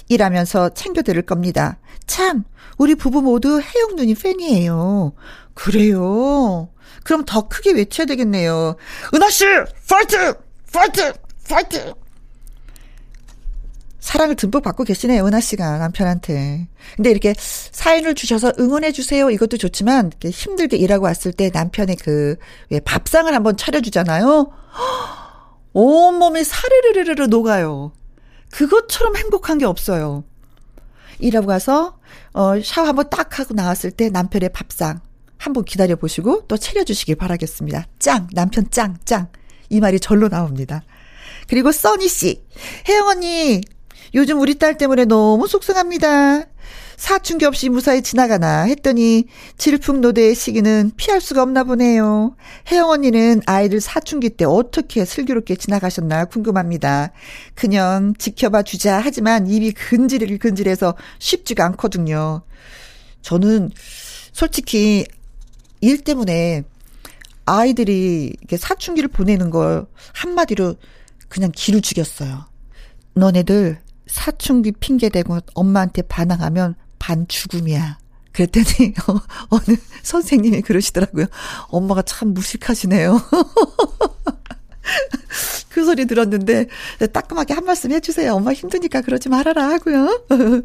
[0.09, 1.79] 일하면서 챙겨 드릴 겁니다.
[2.07, 2.45] 참,
[2.77, 5.13] 우리 부부 모두 혜영 누님 팬이에요.
[5.55, 6.69] 그래요?
[7.03, 8.77] 그럼 더 크게 외쳐야 되겠네요.
[9.15, 9.45] 은하 씨
[9.89, 10.35] 파이팅!
[10.73, 11.13] 파이팅!
[11.49, 11.95] 파이팅!
[14.05, 16.69] 사랑을 듬뿍 받고 계시네요, 은하 씨가 남편한테.
[16.95, 19.31] 근데 이렇게 사연을 주셔서 응원해 주세요.
[19.31, 24.53] 이것도 좋지만 힘들게 일하고 왔을 때 남편의 그왜 밥상을 한번 차려 주잖아요.
[25.73, 27.93] 온몸이 사르르르르 녹아요.
[28.51, 30.23] 그것처럼 행복한 게 없어요.
[31.19, 31.99] 일하고 가서
[32.35, 35.01] 어 샤워 한번 딱 하고 나왔을 때 남편의 밥상
[35.39, 37.87] 한번 기다려 보시고 또 차려 주시길 바라겠습니다.
[37.99, 39.29] 짱 남편 짱 짱.
[39.71, 40.83] 이 말이 절로 나옵니다.
[41.49, 42.45] 그리고 써니 씨,
[42.89, 43.61] 혜영 언니
[44.15, 46.45] 요즘 우리 딸 때문에 너무 속상합니다.
[46.97, 49.25] 사춘기 없이 무사히 지나가나 했더니
[49.59, 52.37] 질풍노도의 시기는 피할 수가 없나 보네요.
[52.71, 57.11] 혜영 언니는 아이들 사춘기 때 어떻게 슬기롭게 지나가셨나 궁금합니다.
[57.57, 62.43] 그냥 지켜봐 주자 하지만 입이 근질을 근질해서 쉽지가 않거든요.
[63.23, 63.71] 저는
[64.33, 65.05] 솔직히
[65.81, 66.63] 일 때문에
[67.47, 70.77] 아이들이 사춘기를 보내는 걸 한마디로
[71.29, 72.47] 그냥 기를 죽였어요.
[73.15, 73.84] 너네들
[74.15, 77.99] 사춘기 핑계대고 엄마한테 반항하면 반 죽음이야.
[78.33, 79.19] 그랬더니 어,
[79.51, 81.27] 어느 선생님이 그러시더라고요.
[81.67, 83.21] 엄마가 참 무식하시네요.
[85.69, 86.69] 그 소리 들었는데
[87.13, 88.35] 따끔하게 한 말씀 해주세요.
[88.35, 90.27] 엄마 힘드니까 그러지 말아라 하고요.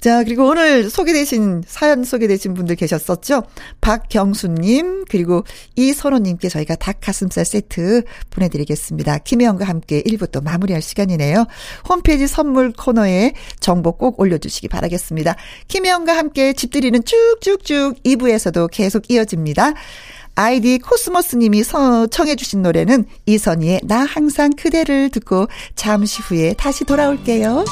[0.00, 3.42] 자, 그리고 오늘 소개되신, 사연 소개되신 분들 계셨었죠?
[3.80, 5.42] 박경수님, 그리고
[5.74, 9.18] 이선호님께 저희가 닭 가슴살 세트 보내드리겠습니다.
[9.18, 11.46] 김혜영과 함께 1부 또 마무리할 시간이네요.
[11.88, 15.34] 홈페이지 선물 코너에 정보 꼭 올려주시기 바라겠습니다.
[15.68, 19.72] 김혜영과 함께 집들이는 쭉쭉쭉 2부에서도 계속 이어집니다.
[20.38, 21.62] 아이디 코스모스님이
[22.10, 27.64] 청해주신 노래는 이선희의 나 항상 그대를 듣고 잠시 후에 다시 돌아올게요.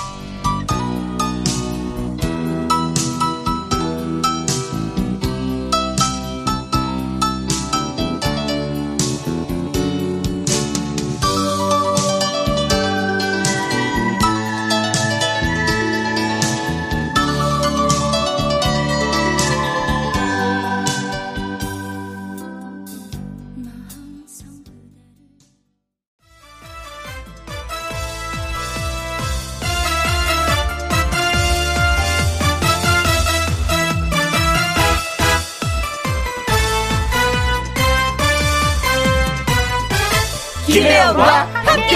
[41.05, 41.95] 김혜영과 함께.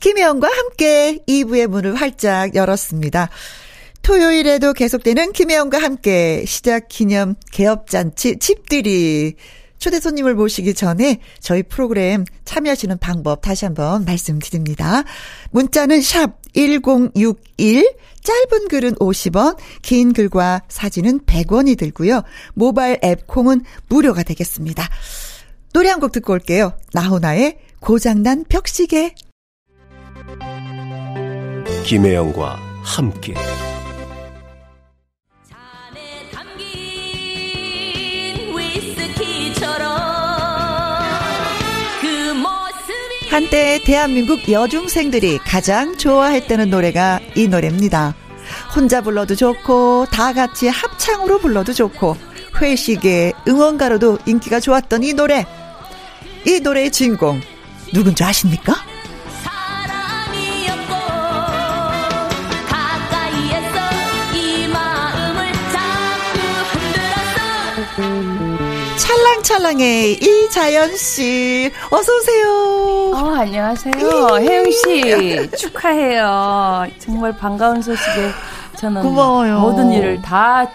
[0.00, 3.28] 김혜영과 함께 2부의 문을 활짝 열었습니다.
[4.02, 9.36] 토요일에도 계속되는 김혜영과 함께 시작 기념 개업잔치 집들이
[9.78, 15.04] 초대 손님을 모시기 전에 저희 프로그램 참여하시는 방법 다시 한번 말씀드립니다.
[15.50, 22.22] 문자는 샵 1061, 짧은 글은 50원, 긴 글과 사진은 100원이 들고요.
[22.54, 24.88] 모바일 앱 콩은 무료가 되겠습니다.
[25.72, 26.72] 노래 한 곡 듣고 올게요.
[26.92, 29.14] 나훈아의 고장난 벽시계.
[31.84, 33.34] 김혜영과 함께.
[43.30, 48.14] 한때 대한민국 여중생들이 가장 좋아했다는 노래가 이 노래입니다.
[48.74, 52.16] 혼자 불러도 좋고 다 같이 합창으로 불러도 좋고
[52.60, 55.46] 회식에 응원가로도 인기가 좋았던 이 노래.
[56.46, 57.40] 이 노래의 주인공
[57.92, 58.74] 누군지 아십니까?
[69.48, 73.12] 찰랑찰랑의 이자연 씨, 어서 오세요.
[73.14, 73.94] 어, 안녕하세요.
[74.40, 76.86] 혜영 씨 축하해요.
[76.98, 78.30] 정말 반가운 소식에
[78.76, 79.60] 저는 고마워요.
[79.60, 80.70] 모든 일을 다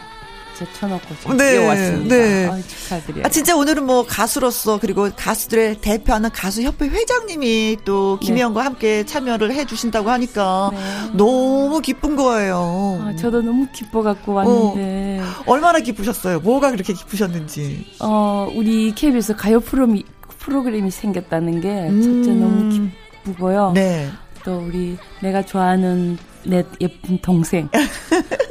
[0.58, 2.16] 제쳐놓고 지금 네, 뛰어왔습니다.
[2.16, 2.48] 네.
[2.48, 3.26] 아, 축하드려요.
[3.26, 8.63] 아, 진짜 오늘은 뭐 가수로서 그리고 가수들의 대표하는 가수협회 회장님이 또 김혜영과 네.
[8.66, 10.80] 함께 참여를 해주신다고 하니까 네.
[11.13, 13.02] 너무 기쁜 거예요.
[13.04, 15.20] 아, 저도 너무 기뻐갖고 왔는데.
[15.22, 16.39] 어, 얼마나 기쁘셨어요?
[16.39, 17.86] 뭐가 그렇게 기쁘셨는지.
[18.00, 20.04] 어, 우리 KBS 가요 프로그램이,
[20.39, 22.02] 프로그램이 생겼다는 게 음.
[22.24, 22.89] 첫째 너무
[23.24, 23.72] 기쁘고요.
[23.74, 24.10] 네.
[24.44, 27.69] 또 우리 내가 좋아하는 내 예쁜 동생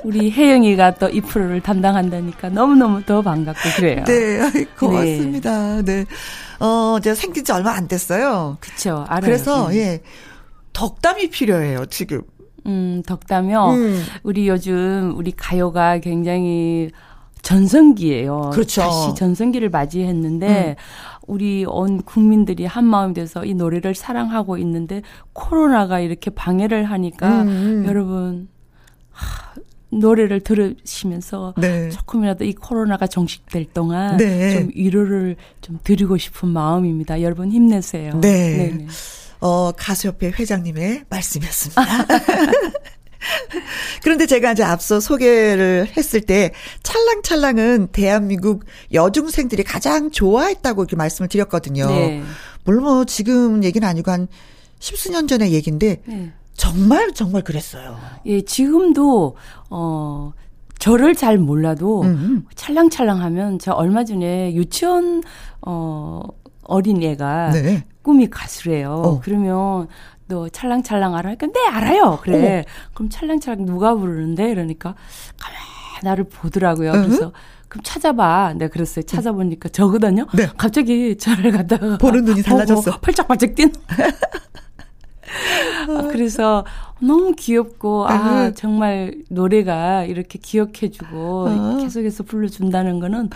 [0.04, 4.04] 우리 혜영이가 또 이 프로를 담당한다니까 너무너무 더 반갑고 그래요.
[4.06, 5.82] 네, 고맙습니다.
[5.82, 6.04] 네.
[6.04, 6.06] 네.
[6.58, 8.56] 어, 제가 생긴 지 얼마 안 됐어요.
[8.60, 9.20] 그쵸, 알아요.
[9.20, 9.74] 그래서, 음.
[9.74, 10.00] 예.
[10.72, 12.22] 덕담이 필요해요, 지금.
[12.66, 13.70] 음, 덕담이요.
[13.72, 14.02] 음.
[14.22, 16.90] 우리 요즘, 우리 가요가 굉장히
[17.42, 18.50] 전성기예요.
[18.52, 18.80] 그렇죠.
[18.82, 20.82] 다시 전성기를 맞이했는데, 음.
[21.26, 27.48] 우리 온 국민들이 한 마음이 돼서 이 노래를 사랑하고 있는데 코로나가 이렇게 방해를 하니까 음.
[27.48, 27.84] 음.
[27.86, 28.48] 여러분
[29.10, 29.54] 하,
[29.90, 31.90] 노래를 들으시면서 네.
[31.90, 34.58] 조금이라도 이 코로나가 정식될 동안 네.
[34.58, 37.20] 좀 위로를 좀 드리고 싶은 마음입니다.
[37.20, 38.18] 여러분 힘내세요.
[38.20, 38.56] 네.
[38.56, 38.86] 네네.
[39.40, 41.82] 어, 가수협회 회장님의 말씀이었습니다.
[44.02, 51.86] 그런데 제가 이제 앞서 소개를 했을 때 찰랑찰랑은 대한민국 여중생들이 가장 좋아했다고 이렇게 말씀을 드렸거든요.
[51.86, 52.22] 네.
[52.64, 54.28] 물론 뭐 지금 얘기는 아니고 한
[54.78, 56.32] 십수년 전의 얘기인데 네.
[56.54, 57.98] 정말 정말 그랬어요.
[58.26, 59.36] 예, 지금도
[59.70, 60.32] 어
[60.78, 62.46] 저를 잘 몰라도 음음.
[62.54, 65.22] 찰랑찰랑하면 저 얼마 전에 유치원
[65.60, 66.22] 어
[66.64, 67.84] 어린애가 네.
[68.02, 68.90] 꿈이 가수래요.
[68.90, 69.20] 어.
[69.22, 69.88] 그러면
[70.32, 71.34] 너 찰랑찰랑 알아?
[71.34, 72.18] 그러니까 네 알아요.
[72.22, 72.38] 그래.
[72.38, 72.62] 어머.
[72.94, 74.50] 그럼 찰랑찰랑 누가 부르는데?
[74.50, 74.94] 이러니까
[75.38, 75.58] 가만
[76.02, 76.92] 나를 보더라고요.
[76.92, 77.32] 그래서
[77.68, 78.54] 그럼 찾아봐.
[78.54, 79.04] 내가 그랬어요.
[79.04, 80.26] 찾아보니까 저거든요.
[80.34, 80.48] 네.
[80.56, 82.98] 갑자기 저를 갖다가 보는 눈이 달라졌어.
[83.00, 83.70] 팔짝팔짝 뛴.
[85.88, 86.64] 아, 그래서
[86.98, 91.76] 너무 귀엽고 아 정말 노래가 이렇게 기억해주고 어.
[91.80, 93.30] 계속해서 불러준다는 거는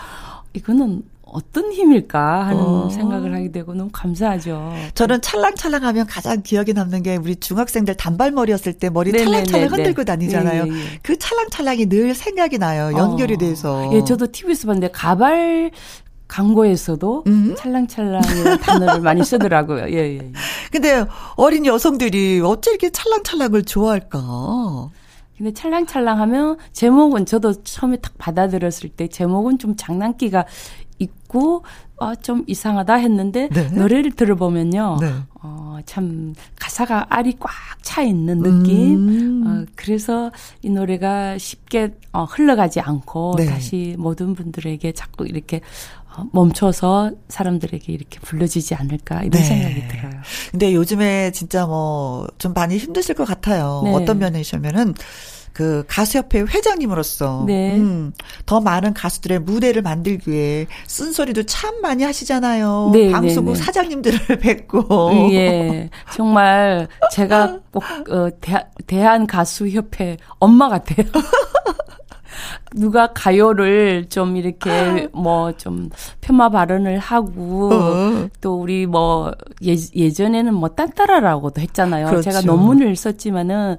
[0.54, 1.02] 이거는
[1.36, 2.88] 어떤 힘일까 하는 어.
[2.88, 4.72] 생각을 하게 되고 너무 감사하죠.
[4.94, 9.44] 저는 찰랑찰랑하면 가장 기억에 남는 게 우리 중학생들 단발머리였을 때 머리 네네네네.
[9.44, 10.64] 찰랑찰랑 흔들고 다니잖아요.
[10.64, 10.74] 네네.
[10.74, 10.98] 네, 네.
[11.02, 12.96] 그 찰랑찰랑이 늘 생각이 나요.
[12.96, 13.36] 연결이 어.
[13.36, 13.90] 돼서.
[13.92, 15.72] 예, 저도 TV에서 봤는데 가발
[16.26, 17.54] 광고에서도 음.
[17.58, 19.90] 찰랑찰랑이라는 단어를 많이 쓰더라고요.
[19.90, 20.32] 예, 예, 예.
[20.72, 21.04] 근데
[21.36, 24.88] 어린 여성들이 어째 이렇게 찰랑찰랑을 좋아할까?
[25.36, 30.46] 근데 찰랑찰랑 하면 제목은 저도 처음에 딱 받아들였을 때 제목은 좀 장난기가
[30.98, 31.62] 있고
[31.98, 33.68] 아, 좀 이상하다 했는데 네.
[33.70, 34.98] 노래를 들어보면요.
[35.00, 35.12] 네.
[35.42, 37.50] 어, 참 가사가 알이 꽉
[37.82, 39.08] 차 있는 느낌.
[39.08, 39.44] 음.
[39.46, 43.46] 어, 그래서 이 노래가 쉽게 어, 흘러가지 않고 네.
[43.46, 45.60] 다시 모든 분들에게 자꾸 이렇게
[46.16, 49.42] 어, 멈춰서 사람들에게 이렇게 불러지지 않을까 이런 네.
[49.42, 50.20] 생각이 들어요.
[50.50, 53.82] 근데 요즘에 진짜 뭐 좀 많이 힘드실 것 같아요.
[53.84, 53.94] 네.
[53.94, 54.94] 어떤 면이시면은
[55.56, 57.76] 그 가수협회 회장님으로서 네.
[57.76, 58.12] 음,
[58.44, 62.90] 더 많은 가수들의 무대를 만들기 위해 쓴소리도 참 많이 하시잖아요.
[62.92, 63.64] 네, 방송국 네, 네.
[63.64, 65.30] 사장님들을 뵙고.
[65.32, 65.88] 예.
[66.12, 71.06] 정말 제가 꼭 어, 대, 대한 가수협회 엄마 같아요.
[72.74, 75.88] 누가 가요를 좀 이렇게 뭐 좀
[76.26, 78.28] 폄하 발언을 하고 어.
[78.40, 79.32] 또 우리 뭐
[79.64, 82.06] 예, 예전에는 뭐 딴따라라고도 했잖아요.
[82.06, 82.22] 그렇죠.
[82.22, 83.76] 제가 논문을 썼지만은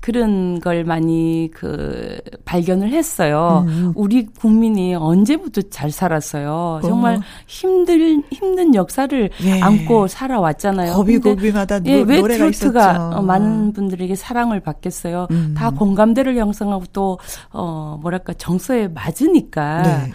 [0.00, 3.64] 그런 걸 많이 그 발견을 했어요.
[3.66, 3.92] 음.
[3.96, 6.80] 우리 국민이 언제부터 잘 살았어요.
[6.82, 7.20] 정말 어.
[7.48, 9.60] 힘들 힘든 역사를 예.
[9.60, 10.94] 안고 살아왔잖아요.
[10.94, 15.26] 고비고비마다 예, 왜 트로트가 어, 많은 분들에게 사랑을 받겠어요.
[15.32, 15.54] 음.
[15.56, 17.18] 다 공감대를 형성하고 또
[17.52, 19.82] 어 뭐랄까 정서에 맞으니까.
[19.82, 20.12] 네.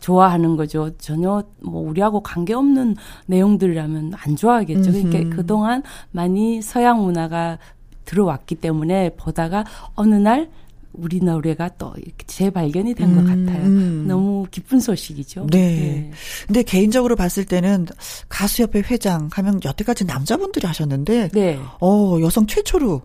[0.00, 0.90] 좋아하는 거죠.
[0.98, 4.92] 전혀 뭐 우리하고 관계없는 내용들이라면 안 좋아하겠죠.
[4.92, 7.58] 그러니까 그동안 많이 서양 문화가
[8.04, 9.64] 들어왔기 때문에 보다가
[9.94, 10.50] 어느 날
[10.92, 13.64] 우리 노래가 또 이렇게 재발견이 된것 음, 같아요.
[13.64, 14.04] 음.
[14.06, 15.46] 너무 기쁜 소식이죠.
[15.50, 15.58] 네.
[15.58, 16.10] 네.
[16.46, 17.86] 근데 개인적으로 봤을 때는
[18.28, 21.58] 가수협회 회장 하면 여태까지 남자분들이 하셨는데, 네.
[21.80, 23.00] 어, 여성 최초로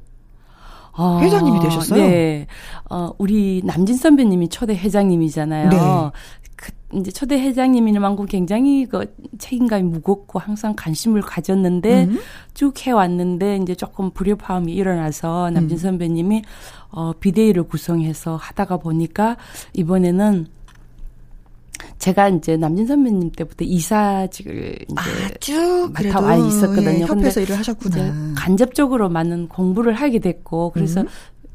[1.00, 2.08] 아, 회장님이 되셨어요?
[2.08, 2.48] 네.
[2.90, 5.70] 어, 우리 남진 선배님이 초대 회장님이잖아요.
[5.70, 5.78] 네.
[6.58, 12.20] 그 이제 초대 회장님이만큼 굉장히 그 책임감이 무겁고 항상 관심을 가졌는데 음.
[12.53, 15.80] 쭉 해왔는데 이제 조금 불협화음이 일어나서 남진 음.
[15.80, 16.41] 선배님이
[16.89, 19.38] 어 비대위를 구성해서 하다가 보니까
[19.74, 20.47] 이번에는
[21.99, 26.89] 제가 이제 남진 선배님 때부터 이사직을 이제 아, 쭉 맡아 와 있었거든요.
[26.89, 28.34] 예, 협회에서 일을 하셨구나.
[28.36, 31.08] 간접적으로 많은 공부를 하게 됐고 그래서 음.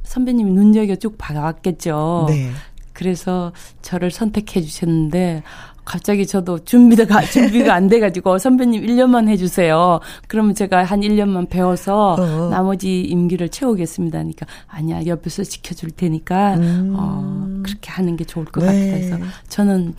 [0.04, 2.26] 선배님이 눈여겨 쭉 봐왔겠죠.
[2.28, 2.50] 네.
[2.92, 5.42] 그래서 저를 선택해 주셨는데
[5.84, 10.00] 갑자기 저도 준비가 준비가 안 돼가지고 선배님 1년만 해주세요.
[10.28, 12.48] 그러면 제가 한 1년만 배워서 어.
[12.50, 14.18] 나머지 임기를 채우겠습니다.
[14.18, 16.94] 그러니까 아니야 옆에서 지켜줄 테니까 음.
[16.96, 19.08] 어, 그렇게 하는 게 좋을 것 네.
[19.10, 19.94] 같아서 저는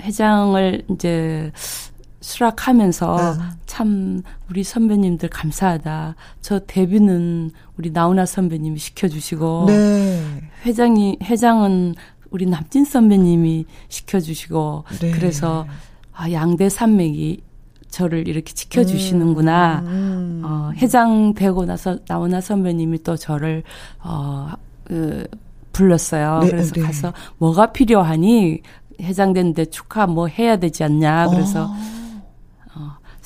[0.00, 1.52] 회장을 이제
[2.26, 3.36] 수락하면서 어.
[3.66, 6.16] 참 우리 선배님들 감사하다.
[6.40, 10.22] 저 데뷔는 우리 나훈아 선배님이 시켜주시고 네.
[10.64, 11.94] 회장이 회장은
[12.30, 15.10] 우리 남진 선배님이 시켜주시고 네.
[15.12, 15.66] 그래서
[16.12, 17.42] 아, 양대 산맥이
[17.90, 19.82] 저를 이렇게 지켜주시는구나.
[19.86, 20.42] 음, 음.
[20.44, 23.62] 어, 회장 되고 나서 나훈아 선배님이 또 저를
[24.02, 24.50] 어,
[24.82, 25.28] 그,
[25.72, 26.40] 불렀어요.
[26.40, 26.80] 네, 그래서 네.
[26.80, 28.62] 가서 뭐가 필요하니
[29.00, 31.28] 회장됐는데 축하 뭐 해야 되지 않냐.
[31.28, 31.96] 그래서 어.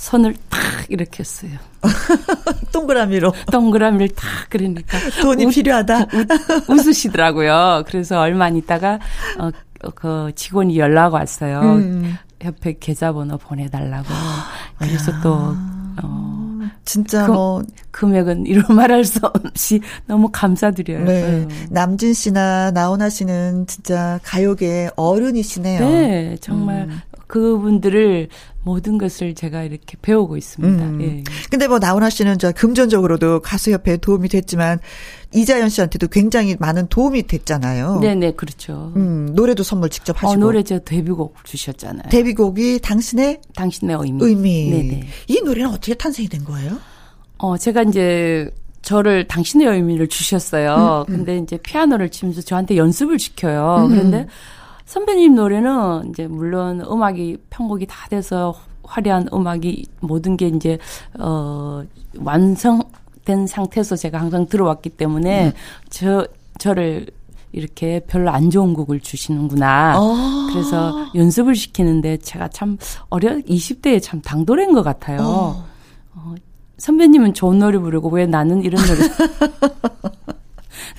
[0.00, 1.50] 손을 탁 이렇게 했어요.
[2.72, 3.34] 동그라미로.
[3.52, 6.06] 동그라미를 탁 그러니까 돈이 웃, 필요하다.
[6.14, 7.84] 웃, 웃으시더라고요.
[7.86, 8.98] 그래서 얼마 있다가
[9.38, 9.50] 어,
[9.94, 11.60] 그 직원이 연락 왔어요.
[11.60, 12.16] 음.
[12.40, 14.08] 협회 계좌번호 보내달라고.
[14.80, 15.20] 그래서 야.
[15.22, 15.54] 또
[16.02, 16.40] 어.
[16.86, 21.04] 진짜 그, 뭐 금액은 이루 말할 수 없이 너무 감사드려요.
[21.04, 21.46] 네.
[21.68, 25.80] 남진 씨나 나훈아 씨는 진짜 가요계 어른이시네요.
[25.80, 27.00] 네, 정말 음.
[27.30, 28.28] 그분들을
[28.64, 30.84] 모든 것을 제가 이렇게 배우고 있습니다.
[30.84, 31.00] 음.
[31.00, 31.24] 예.
[31.48, 34.80] 근데 뭐 나훈아 씨는 저 금전적으로도 가수협회에 도움이 됐지만
[35.32, 38.00] 이자연 씨한테도 굉장히 많은 도움이 됐잖아요.
[38.00, 38.92] 네네 그렇죠.
[38.96, 40.32] 음 노래도 선물 직접 하시고.
[40.32, 42.10] 어, 노래 저 데뷔곡 주셨잖아요.
[42.10, 44.24] 데뷔곡이 당신의 당신의 의미.
[44.24, 44.70] 의미.
[44.70, 45.06] 네네.
[45.28, 46.78] 이 노래는 어떻게 탄생이 된 거예요?
[47.38, 48.50] 어 제가 이제
[48.82, 51.04] 저를 당신의 의미를 주셨어요.
[51.08, 51.16] 음, 음.
[51.18, 53.86] 근데 이제 피아노를 치면서 저한테 연습을 시켜요.
[53.86, 53.88] 음.
[53.88, 54.26] 그런데
[54.90, 60.78] 선배님 노래는 이제 물론 음악이 편곡이 다 돼서 화려한 음악이 모든 게 이제
[61.16, 61.84] 어
[62.18, 65.52] 완성된 상태에서 제가 항상 들어왔기 때문에 음.
[65.90, 66.26] 저
[66.58, 67.06] 저를
[67.52, 69.94] 이렇게 별로 안 좋은 곡을 주시는구나.
[69.96, 70.48] 어.
[70.52, 72.76] 그래서 연습을 시키는데 제가 참
[73.10, 75.20] 어려 20대에 참 당돌한 것 같아요.
[75.20, 75.66] 어.
[76.16, 76.34] 어,
[76.78, 79.08] 선배님은 좋은 노래 부르고 왜 나는 이런 노래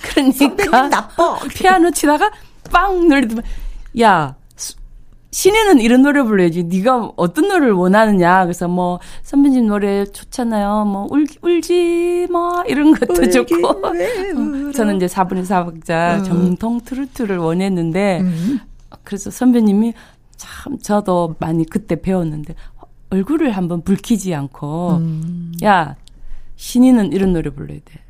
[0.00, 1.38] 그러니까 나빠.
[1.50, 2.30] 피아노 치다가
[2.70, 3.44] 빵 노래 들으면
[4.00, 4.36] 야,
[5.32, 6.64] 신인은 이런 노래 불러야지.
[6.64, 8.44] 네가 어떤 노래를 원하느냐.
[8.44, 10.84] 그래서 뭐 선배님 노래 좋잖아요.
[10.84, 13.66] 뭐 울, 울지 마 이런 것도 좋고.
[13.80, 16.24] 어, 저는 이제 4분의 4박자 음.
[16.24, 18.60] 정통 트로트를 원했는데 음.
[19.04, 19.94] 그래서 선배님이
[20.36, 22.54] 참 저도 많이 그때 배웠는데
[23.08, 25.52] 얼굴을 한번 붉히지 않고 음.
[25.64, 25.96] 야
[26.56, 28.01] 신인은 이런 노래 불러야 돼.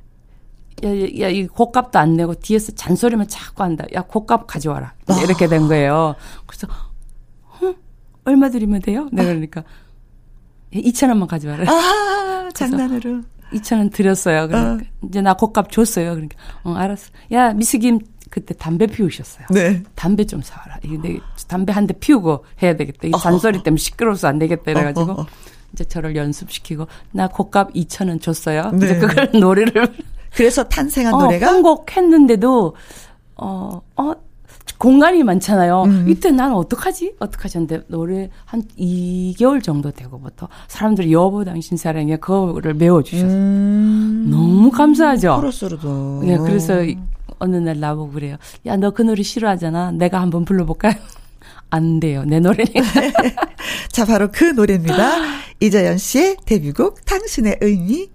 [0.85, 0.89] 야,
[1.21, 3.85] 야, 이 곡값도 안 내고 뒤에서 잔소리만 자꾸 한다.
[3.95, 4.95] 야, 곡값 가져와라.
[5.07, 5.21] 아.
[5.23, 6.15] 이렇게 된 거예요.
[6.47, 6.67] 그래서,
[7.63, 7.75] 응?
[8.25, 9.09] 얼마 드리면 돼요?
[9.13, 9.63] 내가 그러니까,
[10.73, 11.71] 2천 원만 가져와라.
[11.71, 13.21] 아, 장난으로.
[13.53, 14.49] 2천 원 드렸어요.
[14.49, 14.89] 그러니까, 어.
[15.09, 16.13] 이제 나 곡값 줬어요.
[16.15, 17.11] 그러니까, 어, 알았어.
[17.33, 19.47] 야, 미스김, 그때 담배 피우셨어요.
[19.51, 19.83] 네.
[19.95, 20.79] 담배 좀 사와라.
[20.83, 23.09] 이게 담배 한 대 피우고 해야 되겠다.
[23.09, 24.71] 이 잔소리 때문에 시끄러워서 안 되겠다.
[24.71, 25.27] 이래가지고,
[25.75, 28.71] 이제 저를 연습시키고, 나 곡값 2천 원 줬어요.
[28.73, 28.87] 네.
[28.87, 29.95] 이제 그걸 노래를
[30.35, 32.75] 그래서 탄생한 어, 노래가 한곡 했는데도
[33.37, 34.13] 어, 어
[34.79, 35.85] 공간이 많잖아요.
[35.85, 36.07] 음.
[36.09, 37.15] 이때 난 어떡하지?
[37.19, 37.59] 어떡하지?
[37.59, 43.31] 근데 노래 한 2개월 정도 되고부터 사람들이 여보 당신 사랑해 그거를 메워주셨어요.
[43.31, 44.29] 음.
[44.31, 45.37] 너무 감사하죠.
[45.37, 46.23] 코러스로도.
[46.25, 46.75] 네, 그래서
[47.39, 48.37] 어느 날 나보고 그래요.
[48.67, 49.93] 야, 너 그 노래 싫어하잖아.
[49.93, 50.95] 내가 한번 불러볼까요?
[51.71, 52.25] 안 돼요.
[52.25, 52.83] 내 노래니까.
[53.91, 55.13] 자, 바로 그 노래입니다.
[55.61, 58.09] 이자연 씨의 데뷔곡 당신의 의미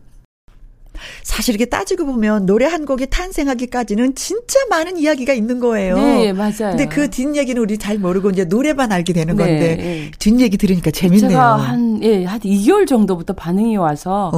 [1.23, 5.95] 사실 이렇게 따지고 보면 노래 한 곡이 탄생하기까지는 진짜 많은 이야기가 있는 거예요.
[5.95, 6.71] 네, 맞아요.
[6.75, 10.11] 근데 그 뒷얘기는 우리 잘 모르고 이제 노래만 알게 되는 네, 건데 네.
[10.19, 11.29] 뒷얘기 들으니까 재밌네요.
[11.29, 14.31] 제가 한 예, 한 2개월 정도부터 반응이 와서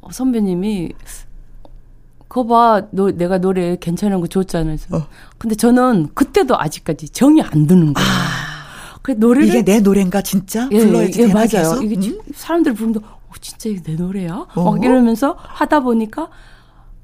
[0.00, 0.92] 어 선배님이
[2.32, 4.78] 그거 봐, 너, 내가 노래 괜찮은 거 줬잖아요.
[4.92, 5.06] 어.
[5.36, 8.08] 근데 저는 그때도 아직까지 정이 안 드는 거예요.
[8.08, 11.82] 아, 그 노래를 이게 내 노래인가 진짜 예, 불러야지 예, 맞아요.
[11.82, 12.18] 이게 음?
[12.34, 13.02] 사람들 부르면
[13.32, 14.46] 어, 진짜 이게 내 노래야?
[14.54, 14.70] 어?
[14.72, 16.28] 막 이러면서 하다 보니까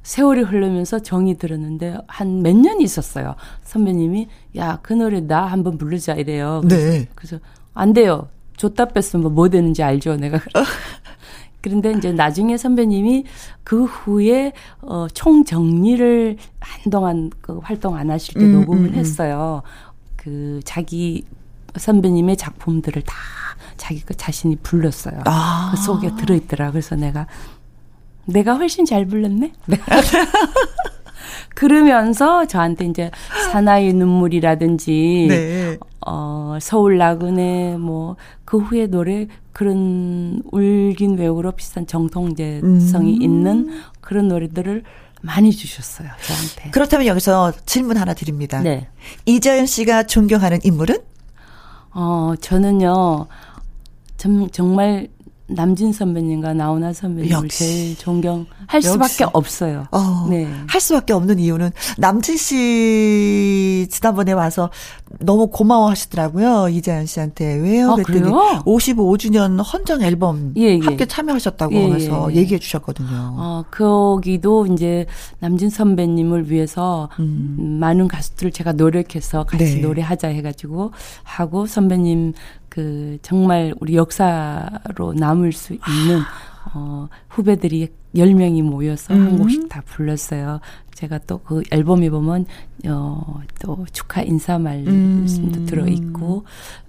[0.03, 3.35] 세월이 흐르면서 정이 들었는데 한 몇 년 있었어요.
[3.65, 6.61] 선배님이 야 그 노래 나 한번 부르자 이래요.
[6.65, 7.09] 그래서, 네.
[7.15, 7.39] 그래서
[7.75, 8.29] 안 돼요.
[8.57, 10.17] 줬다 뺐으면 뭐 되는지 알죠.
[10.17, 10.41] 내가
[11.61, 13.25] 그런데 이제 나중에 선배님이
[13.65, 14.53] 그 후에
[14.83, 18.95] 어 총 정리를 한동안 그 활동 안 하실 때 음, 녹음을 음, 음.
[18.95, 19.63] 했어요.
[20.17, 21.25] 그 자기
[21.77, 23.15] 선배님의 작품들을 다
[23.79, 25.23] 자기 그 자신이 불렀어요.
[25.25, 25.71] 아.
[25.75, 26.71] 그 속에 들어있더라.
[26.73, 27.27] 그래서 내가
[28.27, 29.53] 내가 훨씬 잘 불렀네.
[31.55, 33.11] 그러면서 저한테 이제
[33.51, 35.79] 사나이 눈물이라든지 네.
[36.07, 38.17] 어 서울 나그네 뭐
[38.49, 43.23] 그 후에 노래 그런 울긴 외우로 비슷한 정통제성이 음.
[43.23, 44.85] 있는 그런 노래들을
[45.21, 46.71] 많이 주셨어요 저한테.
[46.71, 48.63] 그렇다면 여기서 질문 하나 드립니다.
[48.63, 48.89] 네.
[49.27, 50.97] 이자연 씨가 존경하는 인물은?
[51.91, 53.27] 어 저는요
[54.19, 55.09] 정, 정말
[55.51, 57.59] 남진 선배님과 나훈아 선배님을 역시.
[57.59, 59.87] 제일 존경할 수밖에 없어요.
[59.93, 60.47] 어, 네.
[60.67, 64.71] 할 수밖에 없는 이유는 남진 씨 지난번에 와서
[65.21, 67.93] 너무 고마워하시더라고요 이자연 씨한테 왜요?
[67.93, 68.63] 아, 그랬더니 그래요?
[68.67, 70.81] 55주년 헌정 앨범 예, 예.
[70.81, 72.37] 함께 참여하셨다고 예, 해서 예.
[72.37, 73.09] 얘기해 주셨거든요.
[73.11, 75.07] 어, 거기도 이제
[75.41, 77.79] 남진 선배님을 위해서 음.
[77.81, 79.81] 많은 가수들을 제가 노력해서 같이 네.
[79.81, 80.93] 노래하자 해가지고
[81.23, 82.35] 하고 선배님
[82.69, 86.21] 그 정말 우리 역사로 남을 수 있는
[86.75, 89.21] 어 후배들이 10명이 모여서 음.
[89.27, 90.61] 한 곡씩 다 불렀어요.
[90.95, 92.47] 제가 또 그 앨범에 보면
[92.87, 95.67] 어 또 축하 인사 말씀도 음.
[95.67, 96.45] 들어 있고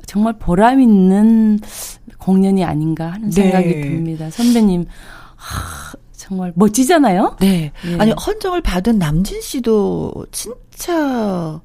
[0.06, 1.60] 정말 보람 있는
[2.18, 3.82] 공연이 아닌가 하는 생각이 네.
[3.82, 4.30] 듭니다.
[4.30, 4.86] 선배님
[5.36, 7.38] 하, 정말 멋지잖아요.
[7.40, 7.72] 네.
[7.88, 7.96] 예.
[7.98, 11.60] 아니 헌정을 받은 남진 씨도 진짜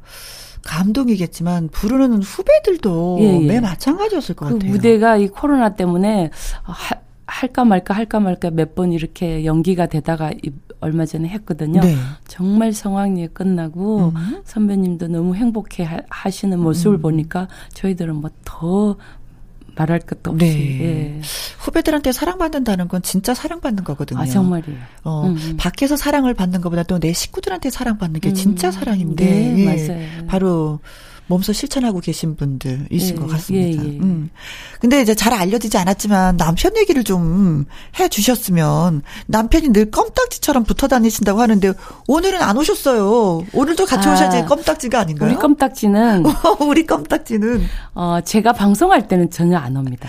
[0.62, 3.46] 감동이겠지만 부르는 후배들도 예, 예.
[3.46, 4.70] 매 마찬가지였을 것 그 같아요.
[4.70, 6.30] 무대가 이 코로나 때문에
[6.62, 6.96] 하,
[7.27, 10.33] 할까 말까 할까 말까 몇 번 이렇게 연기가 되다가
[10.81, 11.81] 얼마 전에 했거든요.
[11.81, 11.97] 네.
[12.29, 14.43] 정말 성황리에 끝나고 음.
[14.45, 17.03] 선배님도 너무 행복해 하시는 모습을 음.
[17.03, 18.97] 보니까 저희들은 뭐더
[19.77, 20.47] 말할 것도 없이.
[20.47, 20.81] 네.
[20.83, 21.20] 예.
[21.59, 24.20] 후배들한테 사랑받는다는 건 진짜 사랑받는 거거든요.
[24.20, 24.79] 아, 정말이에요.
[25.03, 25.57] 어, 음, 음.
[25.57, 28.72] 밖에서 사랑을 받는 것보다 또 내 식구들한테 사랑받는 게 진짜 음.
[28.72, 29.25] 사랑인데.
[29.25, 29.64] 네, 예.
[29.64, 30.27] 맞아요.
[30.27, 30.81] 바로
[31.27, 33.83] 몸소 실천하고 계신 분들이신 예, 것 같습니다.
[33.83, 33.99] 예, 예.
[33.99, 34.31] 음.
[34.81, 37.64] 근데 이제 잘 알려지지 않았지만 남편 얘기를 좀
[37.99, 41.72] 해 주셨으면 남편이 늘 껌딱지처럼 붙어 다니신다고 하는데
[42.09, 43.45] 오늘은 안 오셨어요.
[43.53, 45.31] 오늘도 같이 아, 오셔야지 껌딱지가 아닌가요?
[45.31, 46.25] 우리 껌딱지는
[46.61, 47.62] 우리 껌딱지는
[47.95, 50.09] 어 제가 방송할 때는 전혀 안 옵니다.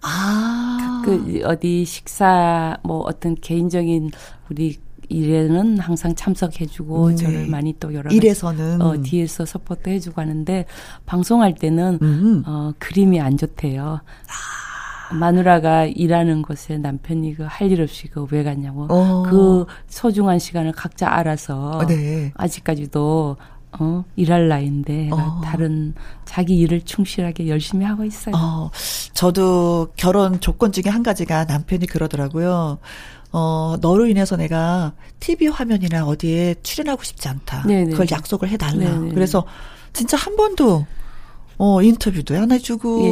[0.00, 1.02] 아.
[1.04, 4.10] 그 어디 식사 뭐 어떤 개인적인
[4.50, 4.78] 우리
[5.08, 7.16] 일에는 항상 참석해주고 네.
[7.16, 10.64] 저를 많이 또 여러 일에서는 어, 뒤에서 support 해주고 하는데
[11.06, 12.42] 방송할 때는 음.
[12.46, 14.00] 어, 그림이 안 좋대요.
[15.10, 15.14] 아.
[15.14, 19.22] 마누라가 일하는 곳에 남편이 그 할 일 없이 그 왜 갔냐고 어.
[19.22, 22.30] 그 소중한 시간을 각자 알아서 네.
[22.36, 23.36] 아직까지도
[23.80, 25.40] 어, 일할 나이인데 어.
[25.44, 25.94] 다른
[26.24, 28.34] 자기 일을 충실하게 열심히 하고 있어요.
[28.36, 28.70] 어,
[29.14, 32.78] 저도 결혼 조건 중에 한 가지가 남편이 그러더라고요.
[33.32, 37.64] 어, 너로 인해서 내가 TV 화면이나 어디에 출연하고 싶지 않다.
[37.66, 37.90] 네네.
[37.90, 38.98] 그걸 약속을 해달라.
[38.98, 39.14] 네네.
[39.14, 39.44] 그래서
[39.92, 40.86] 진짜 한 번도
[41.58, 43.02] 어, 인터뷰도 안 해주고.
[43.02, 43.08] 예.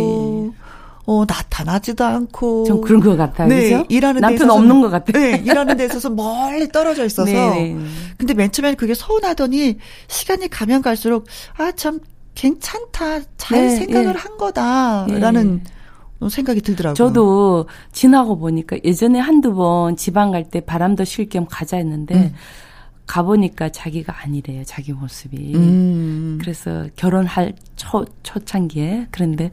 [0.47, 0.67] 예.
[1.09, 2.65] 어, 나타나지도 않고.
[2.65, 3.49] 좀 그런 것 같아요.
[3.49, 3.85] 네, 그죠?
[3.89, 5.13] 일하는 남편 없는 것 같아요.
[5.13, 7.31] 네, 일하는 데 있어서 멀리 떨어져 있어서.
[7.31, 7.77] 네, 네.
[8.19, 11.27] 근데 맨 처음에 그게 서운하더니 시간이 가면 갈수록
[11.59, 12.01] 아, 참
[12.35, 13.21] 괜찮다.
[13.37, 14.19] 잘 네, 생각을 예.
[14.19, 15.76] 한 거다 라는 예.
[16.29, 16.95] 생각이 들더라고요.
[16.95, 22.35] 저도 지나고 보니까 예전에 한두 번 지방 갈 때 바람도 쉴 겸 가자 했는데 음.
[23.07, 24.65] 가보니까 자기가 아니래요.
[24.65, 25.55] 자기 모습이.
[25.55, 26.39] 음.
[26.41, 29.09] 그래서 결혼할 초, 초창기에.
[29.11, 29.51] 그런데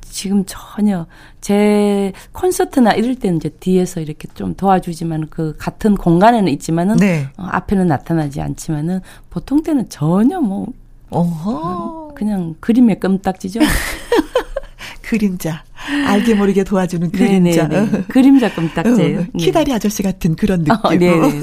[0.00, 1.06] 지금 전혀
[1.40, 7.28] 제 콘서트나 이럴 때는 이제 뒤에서 이렇게 좀 도와주지만 그 같은 공간에는 있지만은 네.
[7.36, 10.66] 어, 앞에는 나타나지 않지만은 보통 때는 전혀 뭐
[11.10, 12.12] 어허.
[12.14, 13.60] 그냥 그림의 껌딱지죠.
[15.02, 15.62] 그림자.
[16.06, 17.68] 알게 모르게 도와주는 그림자.
[17.68, 18.04] 네네네.
[18.08, 19.20] 그림자 껌딱지예요.
[19.20, 20.74] 어, 키다리 아저씨 같은 그런 느낌.
[20.82, 21.40] 어, 네네.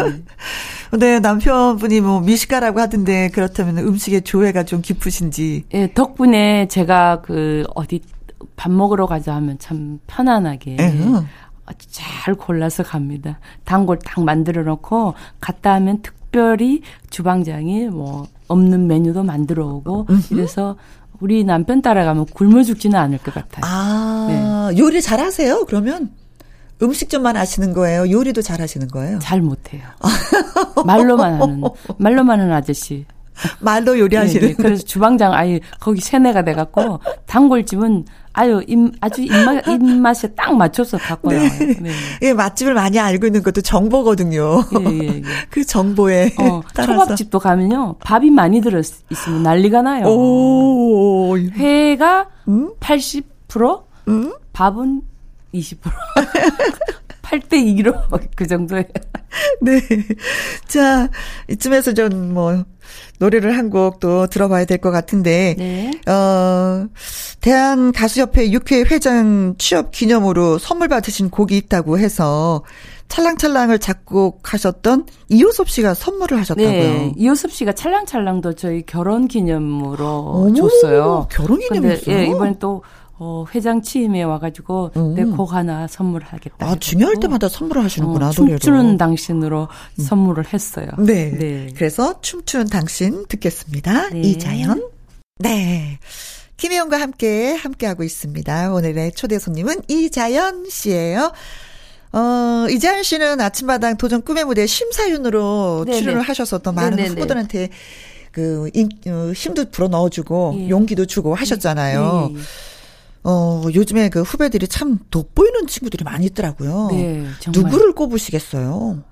[1.00, 5.64] 네, 남편분이 뭐 미식가라고 하던데 그렇다면 음식의 조예가 좀 깊으신지.
[5.74, 8.02] 예, 덕분에 제가 그 어디
[8.56, 11.24] 밥 먹으러 가자 하면 참 편안하게 에허.
[11.90, 13.40] 잘 골라서 갑니다.
[13.64, 20.78] 단골 딱 만들어 놓고 갔다 하면 특별히 주방장이 뭐 없는 메뉴도 만들어 오고 이래서
[21.26, 23.66] 우리 남편 따라가면 굶어 죽지는 않을 것 같아요.
[23.66, 24.78] 아, 네.
[24.78, 25.66] 요리 잘 하세요?
[25.66, 26.12] 그러면?
[26.80, 28.12] 음식점만 하시는 거예요?
[28.12, 29.18] 요리도 잘 하시는 거예요?
[29.18, 29.82] 잘 못해요.
[30.86, 31.64] 말로만 하는,
[31.98, 33.06] 말로만 하는 아저씨.
[33.60, 34.42] 말로 요리하시는.
[34.42, 34.54] 네, 네.
[34.54, 41.30] 그래서 주방장 아예 거기 세뇌가 돼갖고 단골집은 아유 입, 아주 입맛 입맛에 딱 맞춰서 갖고
[41.30, 41.38] 네.
[41.38, 41.74] 나와요.
[41.82, 41.92] 네.
[42.22, 44.62] 예, 맛집을 많이 알고 있는 것도 정보거든요.
[44.80, 45.22] 예, 예, 예.
[45.50, 46.94] 그 정보에 어, 따라서.
[46.94, 50.06] 초밥집도 가면요 밥이 많이 들어 있으면 난리가 나요.
[50.08, 51.38] 오.
[51.38, 52.74] 회가 음?
[52.80, 54.34] 80% 음?
[54.54, 55.02] 밥은
[55.54, 55.78] 20%.
[57.22, 58.88] 8대 2로 그 정도에.
[59.62, 59.82] 네.
[60.68, 61.10] 자,
[61.50, 62.64] 이쯤에서 좀뭐
[63.20, 65.92] 노래를 한 곡 또 들어봐야 될 것 같은데 네.
[66.12, 66.88] 어
[67.42, 72.64] 대한 가수협회 6회 회장 취업 기념으로 선물 받으신 곡이 있다고 해서
[73.08, 76.72] 찰랑찰랑을 작곡하셨던 이효섭 씨가 선물을 하셨다고요.
[76.72, 81.28] 네, 이효섭 씨가 찰랑찰랑도 저희 결혼 기념으로 어머, 줬어요.
[81.32, 82.16] 결혼 기념이었어요?
[82.18, 82.84] 예, 이번에 또
[83.18, 85.14] 어, 회장 취임에 와가지고 음.
[85.16, 86.66] 내곡 하나 선물하겠다.
[86.66, 90.04] 아, 중요할 때마다 선물을 하시는구나, 어, 춤추는 당신으로 음.
[90.04, 90.88] 선물을 했어요.
[90.98, 91.32] 네.
[91.32, 91.68] 네.
[91.76, 94.10] 그래서 춤추는 당신 듣겠습니다.
[94.10, 94.20] 네.
[94.22, 94.90] 이자연.
[95.40, 96.00] 네.
[96.58, 98.74] 김혜영과 함께, 함께하고 있습니다.
[98.74, 101.32] 오늘의 초대 손님은 이자연 씨예요.
[102.14, 106.00] 어, 이자연 씨는 아침마당 도전 꿈의 무대 심사위원으로 네네.
[106.00, 107.10] 출연을 하셔서 또 많은 네네네.
[107.10, 107.70] 후보들한테
[108.32, 110.70] 그, 인, 어, 힘도 불어 넣어주고, 예.
[110.70, 112.32] 용기도 주고 하셨잖아요.
[112.34, 112.40] 예.
[113.28, 116.90] 어, 요즘에 그 후배들이 참 돋보이는 친구들이 많이 있더라고요.
[116.92, 117.64] 네, 정말.
[117.64, 119.04] 누구를 꼽으시겠어요?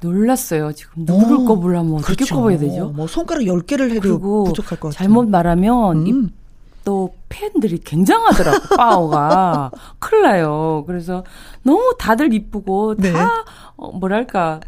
[0.00, 0.72] 놀랐어요.
[0.72, 2.36] 지금 누구를 어, 꼽으려면 어떻게 그렇죠.
[2.36, 2.90] 꼽아야 되죠?
[2.90, 4.92] 뭐 손가락 10개를 해도 부족할 것 같아요.
[4.92, 6.30] 잘못 말하면 음.
[6.84, 10.84] 또 팬들이 굉장하더라고 파워가 큰일 나요.
[10.86, 11.24] 그래서
[11.62, 13.12] 너무 다들 이쁘고 네.
[13.12, 13.44] 다
[13.76, 14.60] 어, 뭐랄까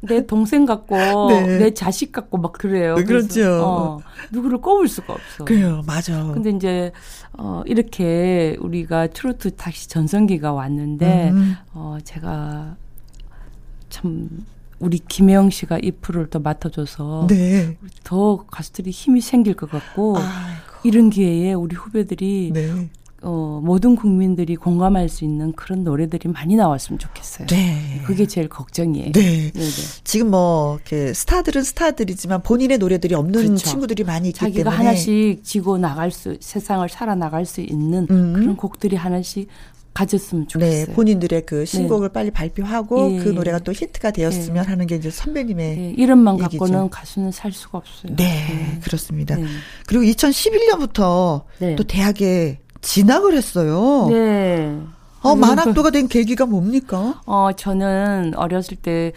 [0.00, 0.96] 내 동생 같고
[1.28, 1.58] 네.
[1.58, 2.96] 내 자식 같고 막 그래요.
[2.96, 3.64] 네, 그렇죠.
[3.64, 4.00] 어,
[4.30, 5.44] 누구를 꼽을 수가 없어.
[5.44, 6.24] 그래요, 맞아.
[6.32, 6.92] 근데 이제
[7.32, 11.56] 어 이렇게 우리가 트로트 다시 전성기가 왔는데 음.
[11.72, 12.76] 어 제가
[13.88, 14.28] 참
[14.78, 17.76] 우리 김혜영 씨가 이 프로를 더 맡아줘서 네.
[18.02, 20.26] 더 가수들이 힘이 생길 것 같고 아이고.
[20.84, 22.90] 이런 기회에 우리 후배들이 네.
[23.24, 27.46] 어, 모든 국민들이 공감할 수 있는 그런 노래들이 많이 나왔으면 좋겠어요.
[27.46, 28.00] 네.
[28.04, 29.12] 그게 제일 걱정이에요.
[29.12, 29.50] 네.
[29.52, 29.70] 네네.
[30.02, 33.56] 지금 뭐, 이렇게 스타들은 스타들이지만 본인의 노래들이 없는 그렇죠.
[33.64, 34.76] 친구들이 많이 있기 자기가 때문에.
[34.76, 38.32] 하나씩 지고 나갈 수, 세상을 살아나갈 수 있는 음.
[38.32, 39.48] 그런 곡들이 하나씩
[39.94, 40.86] 가졌으면 좋겠어요.
[40.86, 42.12] 네, 본인들의 그 신곡을 네.
[42.12, 43.18] 빨리 발표하고 예.
[43.18, 44.68] 그 노래가 또 히트가 되었으면 예.
[44.68, 45.90] 하는 게 이제 선배님의 예.
[45.96, 46.58] 이름만 얘기죠.
[46.58, 48.16] 갖고는 가수는 살 수가 없어요.
[48.16, 48.80] 네, 네.
[48.82, 49.36] 그렇습니다.
[49.36, 49.44] 네.
[49.86, 51.44] 그리고 2011년부터
[51.76, 54.08] 또 대학에 진학을 했어요.
[54.10, 54.78] 네.
[55.22, 57.20] 어, 만학도가 된 계기가 뭡니까?
[57.26, 59.12] 어, 저는 어렸을 때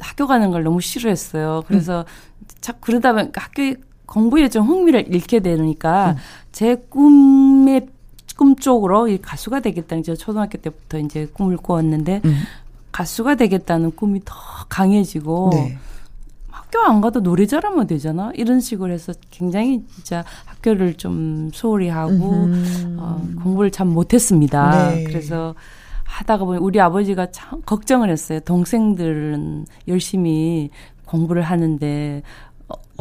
[0.00, 1.64] 학교 가는 걸 너무 싫어했어요.
[1.66, 2.46] 그래서 음.
[2.60, 3.74] 자꾸 그러다 보니까 학교에
[4.06, 6.16] 공부에 좀 흥미를 잃게 되니까 음.
[6.52, 7.88] 제 꿈의
[8.36, 12.36] 꿈 쪽으로 이 가수가 되겠다는 저 초등학교 때부터 이제 꿈을 꾸었는데 음.
[12.92, 14.34] 가수가 되겠다는 꿈이 더
[14.68, 15.78] 강해지고 네.
[16.68, 18.30] 학교 안 가도 노래 잘하면 되잖아.
[18.34, 22.46] 이런 식으로 해서 굉장히 진짜 학교를 좀 소홀히 하고
[22.98, 24.90] 어, 공부를 참 못했습니다.
[24.90, 25.04] 네.
[25.04, 25.54] 그래서
[26.04, 28.40] 하다가 보니 우리 아버지가 참 걱정을 했어요.
[28.40, 30.68] 동생들은 열심히
[31.06, 32.47] 공부를 하는데 어,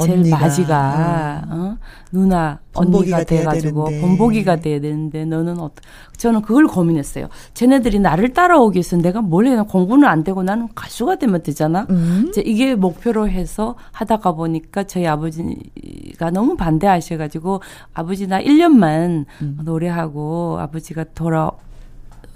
[0.06, 0.30] 제일.
[0.30, 1.78] 마지가 어?
[2.12, 5.82] 누나 언니가 돼가지고 본보기가 돼야 되는데 너는 어떤
[6.18, 7.30] 저는 그걸 고민했어요.
[7.54, 11.88] 쟤네들이 나를 따라오기 위해서 내가 뭘 해야 공부는 안 되고 나는 가수가 되면 되잖아.
[11.90, 12.26] 음.
[12.30, 17.62] 이제 이게 목표로 해서 하다가 보니까 저희 아버지가 너무 반대하셔가지고
[17.94, 19.60] 아버지 나 1년만 음.
[19.64, 21.52] 노래하고 아버지가 돌아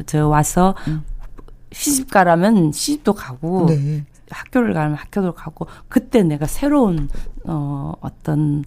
[0.07, 1.03] 저 와서 음.
[1.71, 4.03] 시집 가라면 시집도 가고 네.
[4.29, 7.09] 학교를 가면 학교도 가고 그때 내가 새로운
[7.45, 8.63] 어 어떤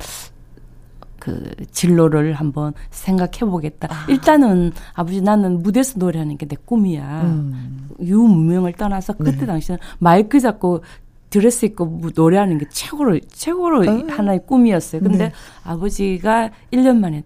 [1.19, 3.89] 그 진로를 한번 생각해 보겠다.
[3.91, 4.07] 아.
[4.09, 7.23] 일단은 아버지 나는 무대에서 노래하는 게 내 꿈이야.
[7.23, 7.89] 음.
[8.01, 9.47] 유무명을 떠나서 그때 네.
[9.47, 10.83] 당시는 마이크 잡고
[11.31, 14.05] 드레스 입고 노래하는 게 최고로 최고로 어.
[14.09, 15.01] 하나의 꿈이었어요.
[15.01, 15.33] 근데 네.
[15.65, 17.23] 아버지가 1년 만에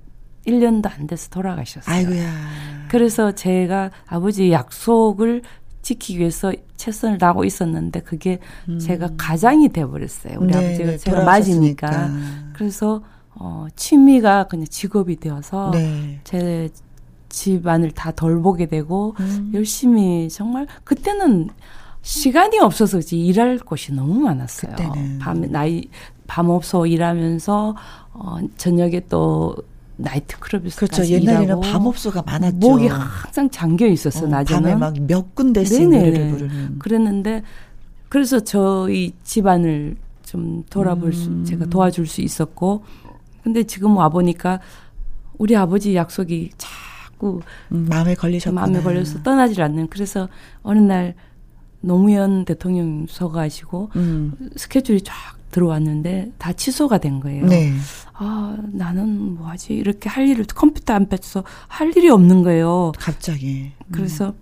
[0.47, 1.95] 1년도 안 돼서 돌아가셨어요.
[1.95, 2.31] 아이고야.
[2.89, 5.43] 그래서 제가 아버지 약속을
[5.89, 8.79] 지키기 위해서 최선을 다하고 있었는데 그게 음.
[8.79, 10.39] 제가 가장이 돼 버렸어요.
[10.39, 12.11] 우리 네, 아버지가 네, 제가 맞으니까.
[12.53, 13.03] 그래서
[13.35, 16.21] 어 취미가 그냥 직업이 되어서 네.
[16.25, 16.69] 제
[17.31, 19.51] 집안을 다 돌보게 되고 음.
[19.55, 21.49] 열심히 정말 그때는
[22.03, 24.73] 시간이 없어서 일할 곳이 너무 많았어요.
[24.77, 25.19] 그때는.
[25.19, 25.89] 밤 나이
[26.27, 27.77] 밤 없어 일하면서
[28.13, 29.57] 어 저녁에 또
[29.99, 31.05] 나이트클럽에서 그렇죠.
[31.05, 32.57] 옛날에는 밤업소가 많았죠.
[32.57, 34.63] 목이 항상 잠겨 있었어 어, 낮에는.
[34.63, 36.79] 밤에 막 몇 군데씩 노래를 부르는.
[36.79, 37.43] 그랬는데
[38.09, 41.13] 그래서 저희 집안을 좀 돌아볼 음.
[41.13, 42.85] 수 제가 도와줄 수 있었고
[43.43, 44.61] 근데 지금 와 보니까
[45.37, 47.41] 우리 아버지 약속이 자꾸
[47.73, 48.61] 음, 마음에 걸리셨구나.
[48.61, 49.89] 마음에 걸려서 떠나질 않는.
[49.89, 50.29] 그래서
[50.63, 51.15] 어느 날
[51.81, 54.33] 노무현 대통령 서가시고 음.
[54.57, 55.15] 스케줄이 쫙
[55.51, 57.47] 들어왔는데 다 취소가 된 거예요.
[57.47, 57.73] 네.
[58.15, 59.75] 아, 나는 뭐 하지?
[59.75, 62.93] 이렇게 할 일을 컴퓨터 앞에서 할 일이 없는 거예요.
[62.99, 63.73] 갑자기.
[63.93, 64.35] 그래서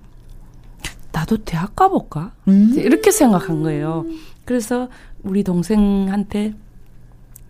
[1.13, 2.33] 나도 대학 가볼까?
[2.49, 2.73] 음.
[2.77, 4.05] 이렇게 생각한 거예요.
[4.45, 4.89] 그래서
[5.23, 6.55] 우리 동생한테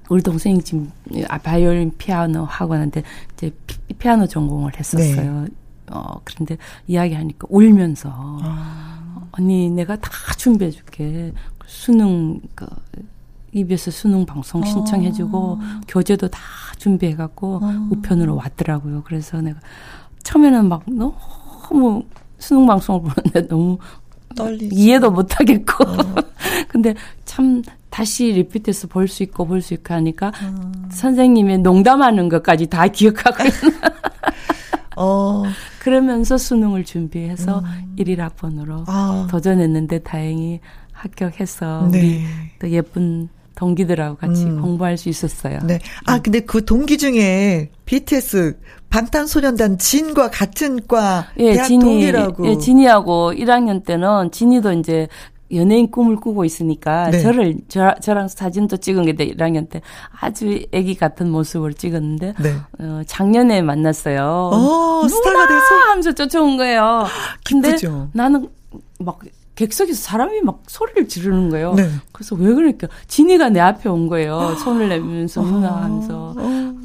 [0.09, 0.91] 우리 동생이 지금
[1.29, 3.03] 아, 바이올린 피아노 학원한테
[3.35, 3.51] 이제
[3.99, 5.43] 피, 아노 전공을 했었어요.
[5.43, 5.49] 네.
[5.91, 9.29] 어, 그런데 이야기하니까 울면서 아.
[9.33, 11.33] 언니 내가 다 준비해 줄게.
[11.67, 12.67] 수능 그
[13.57, 15.59] EBS 수능 방송 신청해주고 어.
[15.89, 16.41] 교재도 다
[16.79, 17.89] 준비해갖고 어.
[17.91, 19.03] 우편으로 왔더라고요.
[19.05, 19.59] 그래서 내가
[20.23, 22.03] 처음에는 막 너무
[22.39, 23.79] 수능 방송을 보는데 너무
[24.37, 24.75] 떨리지.
[24.77, 25.85] 이해도 못하겠고.
[25.85, 25.97] 어.
[26.69, 26.95] 근데
[27.25, 30.73] 참 다시 리피트해서 볼 수 있고 볼 수 있고 하니까 어.
[30.91, 33.37] 선생님의 농담하는 것까지 다 기억하고.
[34.97, 35.45] 어.
[35.81, 37.95] 그러면서 수능을 준비해서 음.
[37.99, 39.27] 1일 학번으로 아.
[39.31, 40.61] 도전했는데 다행히
[40.93, 41.99] 합격해서 네.
[41.99, 42.25] 우리
[42.59, 44.61] 또 예쁜 동기들하고 같이 음.
[44.61, 45.59] 공부할 수 있었어요.
[45.65, 45.81] 네.
[46.05, 46.23] 아, 음.
[46.23, 48.57] 근데 그 동기 중에 BTS
[48.91, 52.47] 방탄소년단 진과 같은 과 예, 대학 진이, 동기라고.
[52.47, 55.09] 예, 진이하고 1학년 때는 진이도 이제
[55.53, 57.21] 연예인 꿈을 꾸고 있으니까 네.
[57.21, 59.81] 저를 저, 저랑 사진도 찍은 게 1학년 때
[60.21, 62.55] 아주 애기 같은 모습을 찍었는데 네.
[62.81, 64.51] 어, 작년에 만났어요.
[64.53, 67.07] 어, 스타가 돼서 하면서 쫓아온 거예요.
[67.47, 68.11] 근데 기쁘죠.
[68.13, 68.49] 나는
[68.99, 69.21] 막
[69.57, 71.75] 객석에서 사람이 막 소리를 지르는 거예요.
[71.75, 71.89] 네.
[72.13, 72.87] 그래서 왜 그럴까?
[73.09, 74.55] 진이가 내 앞에 온 거예요.
[74.63, 75.83] 손을 내면서 누나 아.
[75.85, 76.35] 하면서.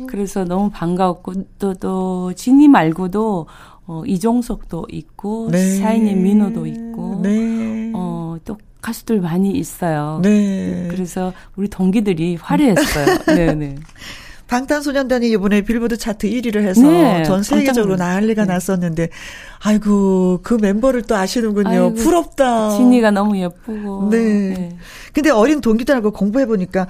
[0.08, 3.46] 그래서 너무 반가웠고 또 또 진이 말고도
[3.88, 5.78] 어 이종석도 있고 네.
[5.80, 7.92] 사인의 민호도 있고 네.
[7.94, 10.20] 어 또 가수들 많이 있어요.
[10.24, 10.88] 네.
[10.90, 13.06] 그래서 우리 동기들이 화려했어요.
[13.38, 13.76] 네, 네.
[14.52, 18.54] 방탄소년단이 이번에 빌보드 차트 1위를 해서 네, 전 세계적으로 난리가 네.
[18.54, 19.08] 났었는데
[19.64, 21.70] 아이고 그 멤버를 또 아시는군요.
[21.70, 22.72] 아이고, 부럽다.
[22.72, 24.10] 진이가 너무 예쁘고.
[24.12, 24.18] 네.
[24.54, 24.78] 네.
[25.14, 26.86] 근데 어린 동기들하고 공부해 보니까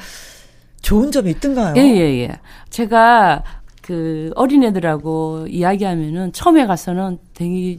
[0.82, 1.76] 좋은 점이 있던가요?
[1.78, 2.32] 예, 예, 예.
[2.72, 3.43] 제가
[3.84, 7.78] 그 어린애들하고 이야기하면은 처음에 가서는 되게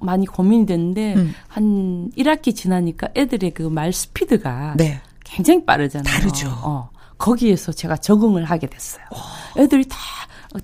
[0.00, 1.32] 많이 고민이 됐는데 음.
[1.46, 5.00] 한 1학기 지나니까 애들의 그 말 스피드가 네.
[5.22, 6.12] 굉장히 빠르잖아요.
[6.12, 6.48] 다르죠.
[6.64, 6.90] 어.
[7.18, 9.04] 거기에서 제가 적응을 하게 됐어요.
[9.10, 9.60] 오.
[9.60, 9.96] 애들이 다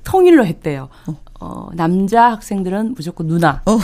[0.04, 0.88] 통일로 했대요.
[1.06, 1.16] 어.
[1.40, 3.62] 어, 남자 학생들은 무조건 누나.
[3.66, 3.76] 어.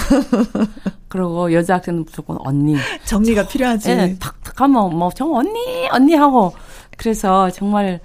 [1.09, 2.77] 그리고 여자 학생은 무조건 언니.
[3.05, 3.97] 정리가 저, 필요하지.
[3.97, 6.55] 네, 탁탁 하면 뭐, 정 언니, 언니 하고.
[6.97, 8.01] 그래서 정말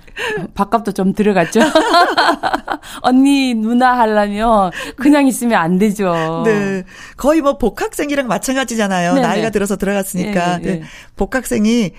[0.53, 1.59] 밥값도 좀 들어갔죠.
[3.01, 6.43] 언니, 누나 하려면 그냥 있으면 안 되죠.
[6.45, 6.83] 네.
[7.17, 9.15] 거의 뭐 복학생이랑 마찬가지잖아요.
[9.15, 9.27] 네네.
[9.27, 10.57] 나이가 들어서 들어갔으니까.
[10.57, 10.79] 네, 네.
[10.79, 10.83] 네.
[11.15, 11.91] 복학생이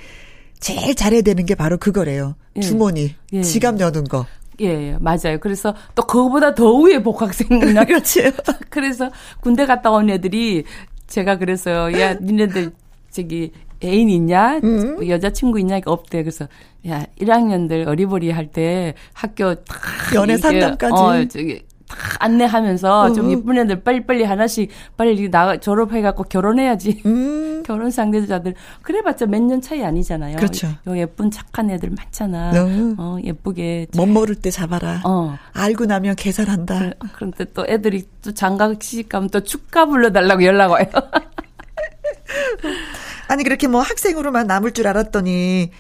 [0.65, 2.37] 제일 잘해야 되는 게 바로 그거래요.
[2.57, 2.61] 예.
[2.63, 3.43] 주머니, 예.
[3.43, 4.25] 지갑 여는 거.
[4.63, 5.39] 예, 예, 맞아요.
[5.39, 8.33] 그래서 또 그거보다 더 위에 복학생이나 그렇지.
[8.71, 9.11] 그래서
[9.43, 10.65] 군대 갔다 온 애들이
[11.07, 12.01] 제가 그랬어요.
[12.01, 12.73] 야, 니네들
[13.11, 13.53] 저기
[13.85, 14.59] 애인 있냐?
[14.65, 15.07] 음.
[15.07, 15.81] 여자친구 있냐?
[15.85, 16.23] 없대.
[16.23, 16.49] 그래서
[16.89, 19.75] 야, 1학년들 어리버리 할 때 학교 다
[20.15, 27.03] 연애 상담까지 어, 저기 다 안내하면서 좀 예쁜 애들 빨리빨리 하나씩 빨리 나 졸업해갖고 결혼해야지.
[27.07, 27.63] 음.
[27.67, 28.55] 결혼 상대자들.
[28.83, 30.37] 그래봤자 몇 년 차이 아니잖아요.
[30.37, 30.69] 그렇죠.
[30.87, 32.53] 요 예쁜 착한 애들 많잖아.
[32.65, 32.97] 음.
[32.99, 33.89] 어, 예쁘게.
[33.97, 35.01] 못 모를 때 잡아라.
[35.05, 35.37] 어.
[35.53, 36.91] 알고 나면 계산한다.
[36.99, 40.87] 그, 그런데 또 애들이 또 장가식 가면 또 축가 불러달라고 연락 와요.
[43.29, 45.71] 아니, 그렇게 뭐 학생으로만 남을 줄 알았더니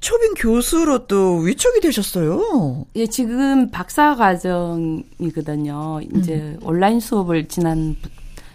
[0.00, 2.84] 초빙 교수로 또 위촉이 되셨어요.
[2.96, 6.00] 예, 지금 박사 과정이거든요.
[6.14, 6.58] 이제 음.
[6.62, 7.96] 온라인 수업을 지난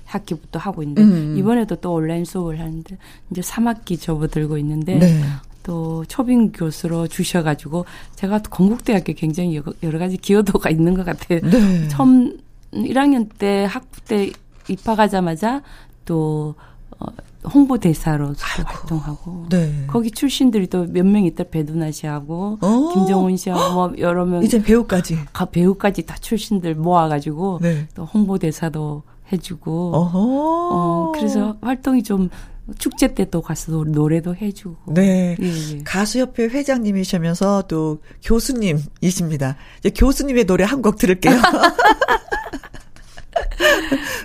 [0.06, 1.36] 학기부터 하고 있는데 음.
[1.38, 2.98] 이번에도 또 온라인 수업을 하는데
[3.32, 5.22] 이제 3학기 접어들고 있는데 네.
[5.64, 7.86] 또 초빙 교수로 주셔가지고
[8.16, 11.39] 제가 건국대학교 굉장히 여러 가지 기여도가 있는 것 같아요.
[11.42, 11.88] 네.
[11.88, 12.38] 처음
[12.74, 14.32] 1학년 때 학부 때
[14.68, 15.62] 입학하자마자
[16.06, 16.56] 또
[17.00, 17.06] 어,
[17.44, 19.86] 홍보대사로 활동하고 네.
[19.88, 22.94] 거기 출신들이 또 몇 명 있다 배두나 씨하고 어?
[22.94, 27.88] 김정은 씨하고 뭐 여러 명 이제 배우까지 가 배우까지 다 출신들 모아가지고 네.
[27.96, 32.30] 또 홍보대사도 해주고 어 그래서 활동이 좀
[32.78, 34.94] 축제 때 또 가서 노래도 해주고.
[34.94, 35.36] 네.
[35.42, 35.46] 예,
[35.78, 35.84] 예.
[35.84, 39.56] 가수협회 회장님이시면서 또 교수님이십니다.
[39.80, 41.34] 이제 교수님의 노래 한 곡 들을게요.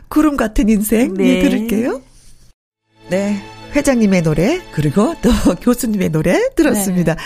[0.09, 1.25] 구름 같은 인생 네.
[1.25, 2.01] 네 들을게요.
[3.09, 3.43] 네.
[3.75, 5.31] 회장님의 노래, 그리고 또
[5.61, 7.15] 교수님의 노래 들었습니다.
[7.15, 7.21] 네.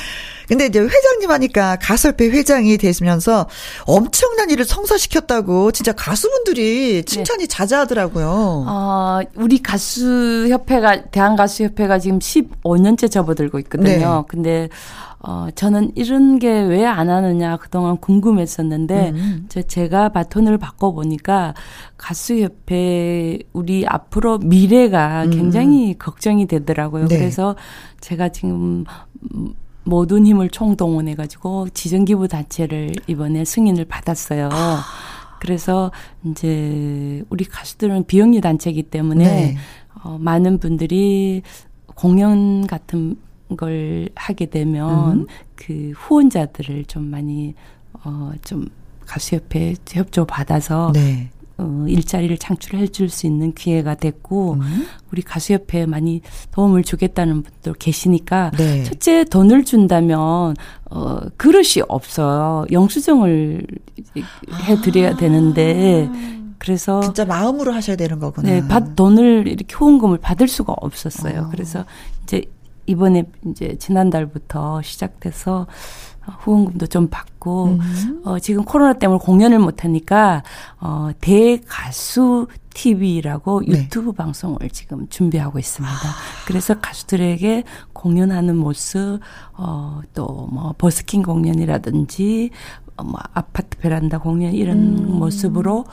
[0.51, 3.47] 근데 이제 회장님 하니까 가설배 회장이 되시면서
[3.87, 7.47] 엄청난 일을 성사시켰다고 진짜 가수분들이 칭찬이 네.
[7.47, 8.65] 자자하더라고요.
[8.67, 14.17] 어, 우리 가수협회가, 대한가수협회가 지금 15년째 접어들고 있거든요.
[14.17, 14.25] 네.
[14.29, 14.69] 근데
[15.23, 19.49] 어, 저는 이런 게 왜 안 하느냐 그동안 궁금했었는데, 음.
[19.69, 21.55] 제가 바톤을 바꿔보니까
[21.97, 25.31] 가수협회 우리 앞으로 미래가 음.
[25.31, 27.07] 굉장히 걱정이 되더라고요.
[27.07, 27.19] 네.
[27.19, 27.55] 그래서
[28.01, 28.85] 제가 지금
[29.85, 34.49] 모든 힘을 총동원해 가지고 지정기부 단체를 이번에 승인을 받았어요.
[34.53, 34.85] 아.
[35.41, 35.91] 그래서
[36.25, 39.57] 이제 우리 가수들은 비영리 단체이기 때문에 네.
[40.03, 41.43] 어, 많은 분들이
[41.87, 43.17] 공연 같은
[43.57, 45.27] 걸 하게 되면 음.
[45.57, 47.55] 그 후원자들을 좀 많이
[48.05, 48.69] 어좀
[49.07, 51.31] 가수협회 협조 받아서 네.
[51.61, 54.87] 어, 일자리를 창출해 줄 수 있는 기회가 됐고 음.
[55.13, 58.85] 우리 가수협회에 많이 도움을 주겠다는 분들 계시니까 네.
[58.85, 60.55] 첫째 돈을 준다면
[60.91, 62.65] 어 그릇이 없어요.
[62.71, 63.67] 영수증을
[64.63, 65.17] 해 드려야 아.
[65.17, 66.09] 되는데
[66.59, 68.49] 그래서 진짜 마음으로 하셔야 되는 거구나.
[68.49, 71.43] 네, 받 돈을 이렇게 후원금을 받을 수가 없었어요.
[71.43, 71.49] 어.
[71.51, 71.85] 그래서
[72.23, 72.45] 이제
[72.87, 75.67] 이번에 이제 지난달부터 시작돼서
[76.27, 78.23] 후원금도 좀 받고 음.
[78.25, 80.43] 어 지금 코로나 때문에 공연을 못 하니까
[80.81, 83.73] 어 대가수 TV라고 네.
[83.85, 85.93] 유튜브 방송을 지금 준비하고 있습니다.
[85.93, 86.13] 아.
[86.47, 89.19] 그래서 가수들에게 공연하는 모습
[89.57, 92.51] 어 또 뭐 버스킹 공연이라든지
[92.97, 95.19] 어, 뭐 아파트 베란다 공연 이런 음.
[95.19, 95.85] 모습으로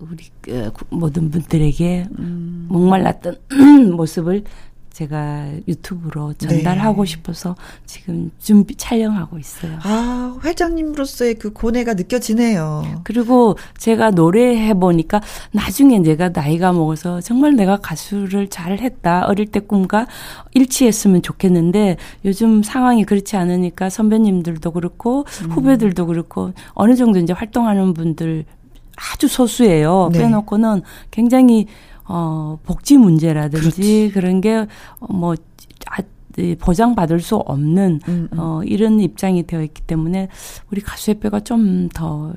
[0.00, 2.66] 우리 그 모든 분들에게 음.
[2.70, 3.36] 목말랐던
[3.96, 4.44] 모습을
[4.92, 7.10] 제가 유튜브로 전달하고 네.
[7.10, 9.78] 싶어서 지금 준비 촬영하고 있어요.
[9.82, 13.00] 아, 회장님으로서의 그 고뇌가 느껴지네요.
[13.04, 15.20] 그리고 제가 노래해 보니까
[15.52, 19.26] 나중에 내가 나이가 먹어서 정말 내가 가수를 잘 했다.
[19.26, 20.06] 어릴 때 꿈과
[20.54, 25.50] 일치했으면 좋겠는데 요즘 상황이 그렇지 않으니까 선배님들도 그렇고 음.
[25.50, 28.44] 후배들도 그렇고 어느 정도 이제 활동하는 분들
[29.14, 30.10] 아주 소수예요.
[30.12, 30.18] 네.
[30.20, 31.66] 빼놓고는 굉장히
[32.10, 34.10] 어, 복지 문제라든지 그렇지.
[34.12, 34.66] 그런 게,
[35.00, 35.34] 어, 뭐,
[35.86, 35.98] 아,
[36.58, 38.38] 보장받을 수 없는, 음, 음.
[38.38, 40.28] 어, 이런 입장이 되어 있기 때문에
[40.70, 42.32] 우리 가수협회가 좀 더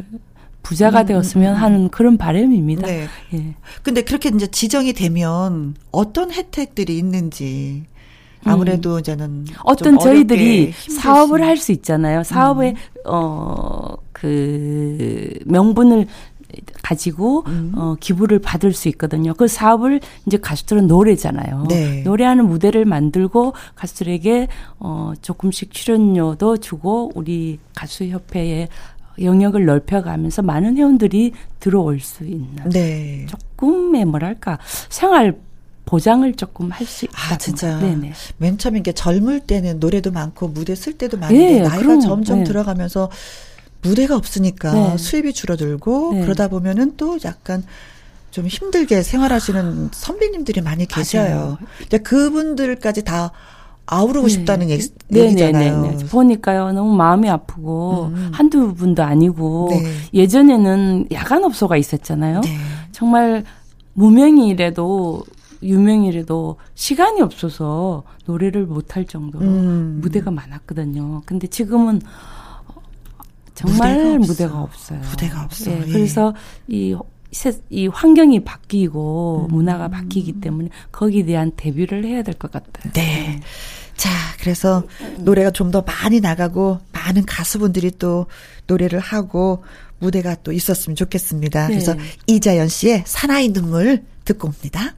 [0.63, 2.87] 부자가 음, 음 되었으면 음, 하는 그런 바람입니다.
[2.87, 3.07] 네.
[3.33, 3.53] 예.
[3.83, 7.83] 근데 그렇게 이제 지정이 되면 어떤 혜택들이 있는지.
[8.45, 8.99] 아무래도 음.
[8.99, 12.23] 이제는 어떤 저희들이 사업을 할 수 있잖아요.
[12.23, 12.75] 사업에 음.
[14.09, 16.07] 어그 명분을
[16.81, 17.71] 가지고 음.
[17.75, 19.33] 어 기부를 받을 수 있거든요.
[19.33, 21.65] 그 사업을 이제 가수들은 노래잖아요.
[21.69, 22.01] 네.
[22.03, 24.47] 노래하는 무대를 만들고 가수들에게
[24.79, 28.67] 어 조금씩 출연료도 주고 우리 가수 협회에
[29.21, 33.25] 영역을 넓혀가면서 많은 회원들이 들어올 수 있는 네.
[33.27, 34.57] 조금의 뭐랄까
[34.89, 35.37] 생활
[35.85, 37.33] 보장을 조금 할 수 있다.
[37.33, 37.77] 아, 진짜.
[37.79, 38.13] 네네.
[38.37, 42.39] 맨 처음에 이게 젊을 때는 노래도 많고 무대 쓸 때도 많은데 네, 나이가 그럼, 점점
[42.39, 42.43] 네.
[42.45, 43.09] 들어가면서
[43.83, 44.97] 무대가 없으니까 네.
[44.97, 46.21] 수입이 줄어들고 네.
[46.21, 47.63] 그러다 보면은 또 약간
[48.31, 51.57] 좀 힘들게 생활하시는 선배님들이 많이 계셔요.
[51.77, 53.31] 근데 그분들까지 다
[53.85, 54.33] 아우르고 네.
[54.33, 58.31] 싶다는 얘기, 네, 네, 잖아요 네, 네, 보니까요, 너무 마음이 아프고, 음.
[58.33, 59.91] 한두 분도 아니고, 네.
[60.13, 62.41] 예전에는 야간업소가 있었잖아요.
[62.41, 62.57] 네.
[62.91, 63.43] 정말
[63.93, 65.23] 무명이라도,
[65.61, 69.99] 유명이라도 시간이 없어서 노래를 못할 정도로 음.
[70.01, 71.23] 무대가 많았거든요.
[71.25, 72.01] 근데 지금은
[73.55, 74.99] 정말 무대가, 무대가 없어요.
[75.09, 75.81] 무대가 없어요.
[75.87, 76.33] 예, 그래서
[76.67, 76.95] 이,
[77.69, 79.55] 이 환경이 바뀌고 음.
[79.55, 82.91] 문화가 바뀌기 때문에 거기에 대한 대비를 해야 될 것 같아요.
[82.93, 83.39] 네.
[83.95, 84.83] 자, 그래서
[85.19, 88.25] 노래가 좀 더 많이 나가고 많은 가수분들이 또
[88.67, 89.63] 노래를 하고
[89.99, 91.67] 무대가 또 있었으면 좋겠습니다.
[91.67, 91.73] 네.
[91.73, 91.95] 그래서
[92.27, 94.95] 이자연 씨의 사나이 눈물 듣고 옵니다.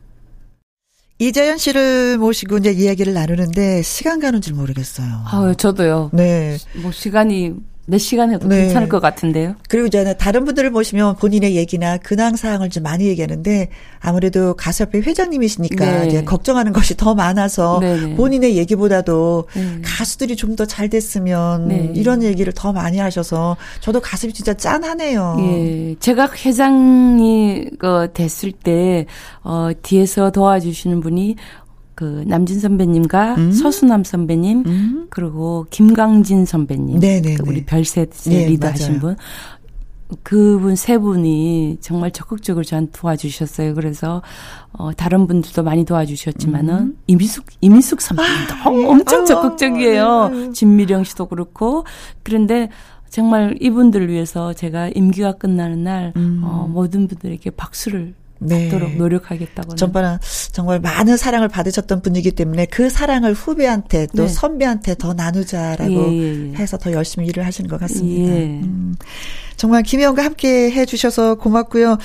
[1.19, 5.07] 이자연 씨를 모시고 이제 이야기를 나누는데 시간 가는 줄 모르겠어요.
[5.25, 6.09] 아, 저도요.
[6.13, 6.57] 네.
[6.81, 7.53] 뭐 시간이
[7.87, 8.61] 몇 시간 해도 네.
[8.63, 9.55] 괜찮을 것 같은데요.
[9.69, 13.69] 그리고 저는 다른 분들을 모시면 본인의 얘기나 근황 사항을 좀 많이 얘기하는데
[13.99, 16.25] 아무래도 가수협회 회장님이시니까 네.
[16.25, 18.05] 걱정하는 것이 더 많아서 네네.
[18.07, 18.15] 네.
[18.15, 19.81] 본인의 얘기보다도 네.
[19.83, 21.91] 가수들이 좀 더 잘 됐으면 네.
[21.95, 25.37] 이런 얘기를 더 많이 하셔서 저도 가슴이 진짜 짠하네요.
[25.39, 25.95] 예.
[25.99, 29.05] 제가 회장이 그 됐을 때
[29.43, 31.35] 어, 뒤에서 도와주시는 분이
[31.95, 33.51] 그 남진 선배님과 음.
[33.51, 35.07] 서수남 선배님 음.
[35.09, 37.35] 그리고 김강진 선배님 네네네.
[37.35, 39.15] 그 우리 별세 네, 리더하신 분
[40.23, 43.73] 그분 세 분이 정말 적극적으로 저한테 도와주셨어요.
[43.73, 44.21] 그래서
[44.71, 46.97] 어 다른 분들도 많이 도와주셨지만은 음.
[47.07, 48.85] 이미숙 이미숙 선배님도 아, 예.
[48.85, 50.05] 엄청 아, 적극적이에요.
[50.05, 51.85] 아, 진미령 씨도 그렇고
[52.23, 52.69] 그런데
[53.09, 56.41] 정말 이분들 위해서 제가 임기가 끝나는 날 음.
[56.43, 58.69] 어, 모든 분들에게 박수를 네.
[58.69, 59.75] 받도록 노력하겠다고.
[59.75, 60.17] 전반은
[60.51, 64.27] 정말 많은 사랑을 받으셨던 분이기 때문에 그 사랑을 후배한테 또 네.
[64.27, 66.53] 선배한테 더 나누자라고 예, 예, 예.
[66.55, 68.33] 해서 더 열심히 일을 하시는 것 같습니다.
[68.33, 68.45] 예.
[68.61, 68.95] 음.
[69.57, 71.97] 정말 김혜원과 함께 해주셔서 고맙고요.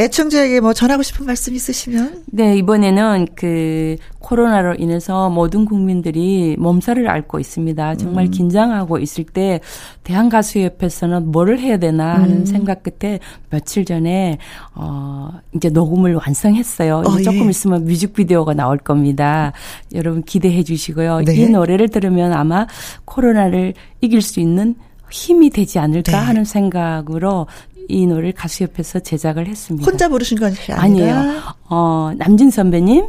[0.00, 2.24] 애청자에게 뭐 전하고 싶은 말씀 있으시면?
[2.26, 7.96] 네, 이번에는 그 코로나로 인해서 모든 국민들이 몸살을 앓고 있습니다.
[7.96, 8.30] 정말 음.
[8.30, 9.60] 긴장하고 있을 때
[10.04, 12.46] 대한가수협회에서는 뭐를 해야 되나 하는 음.
[12.46, 13.20] 생각 끝에
[13.50, 14.38] 며칠 전에
[14.74, 17.02] 어 이제 녹음을 완성했어요.
[17.04, 17.50] 어, 조금 예.
[17.50, 19.52] 있으면 뮤직비디오가 나올 겁니다.
[19.92, 21.20] 여러분 기대해 주시고요.
[21.26, 21.34] 네.
[21.34, 22.66] 이 노래를 들으면 아마
[23.04, 24.76] 코로나를 이길 수 있는
[25.10, 26.16] 힘이 되지 않을까 네.
[26.16, 27.46] 하는 생각으로
[27.88, 29.88] 이 노래를 가수협회에서 제작을 했습니다.
[29.88, 31.40] 혼자 부르신 건 아니에요.
[31.68, 33.06] 어, 남진 선배님,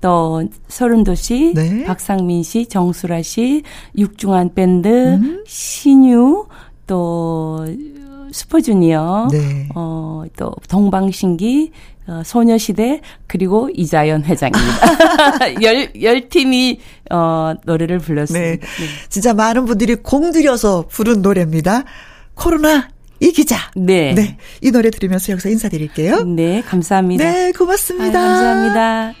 [0.00, 1.84] 또 서른도 씨, 네.
[1.84, 3.62] 박상민 씨, 정수라 씨,
[3.98, 5.42] 육중한 밴드, 음.
[5.46, 6.46] 신유,
[6.86, 7.66] 또
[8.34, 9.68] 슈퍼주니어, 네.
[9.76, 11.70] 어, 또 동방신기,
[12.08, 15.62] 어, 소녀시대 그리고 이자연 회장입니다.
[15.62, 16.80] 열, 열 팀이
[17.12, 18.44] 어, 노래를 불렀습니다.
[18.44, 18.56] 네.
[18.58, 18.86] 네.
[19.08, 21.84] 진짜 많은 분들이 공들여서 부른 노래입니다.
[22.34, 22.88] 코로나
[23.20, 23.56] 이기자.
[23.76, 24.14] 네.
[24.14, 24.36] 네.
[24.60, 26.24] 이 노래 들으면서 여기서 인사드릴게요.
[26.24, 27.24] 네, 감사합니다.
[27.24, 28.20] 네, 고맙습니다.
[28.20, 29.14] 아, 감사합니다.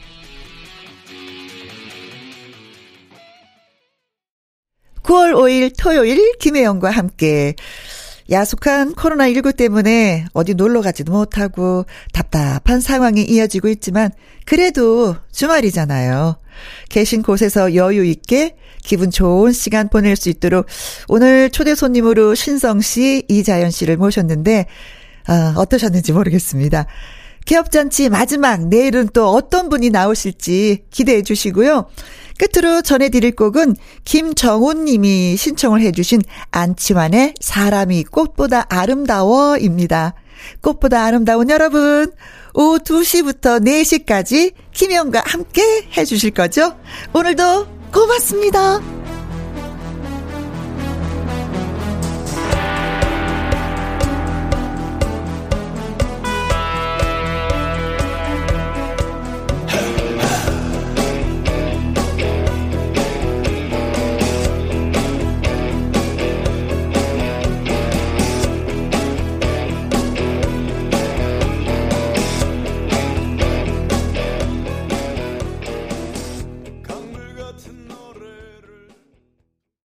[5.04, 7.54] (9월 5일) 토요일 김혜영과 함께
[8.30, 14.10] 야속한 코로나19 때문에 어디 놀러 가지도 못하고 답답한 상황이 이어지고 있지만
[14.46, 16.38] 그래도 주말이잖아요.
[16.88, 20.66] 계신 곳에서 여유 있게 기분 좋은 시간 보낼 수 있도록
[21.08, 24.66] 오늘 초대 손님으로 신성 씨, 이자연 씨를 모셨는데
[25.26, 26.86] 아, 어떠셨는지 모르겠습니다.
[27.44, 31.88] 개업잔치 마지막 내일은 또 어떤 분이 나오실지 기대해 주시고요.
[32.38, 40.14] 끝으로 전해드릴 곡은 김정훈 님이 신청을 해주신 안치환의 사람이 꽃보다 아름다워입니다.
[40.60, 42.12] 꽃보다 아름다운 여러분,
[42.54, 45.62] 오후 2시부터 4시까지 김영과 함께
[45.96, 46.74] 해주실 거죠?
[47.12, 49.03] 오늘도 고맙습니다.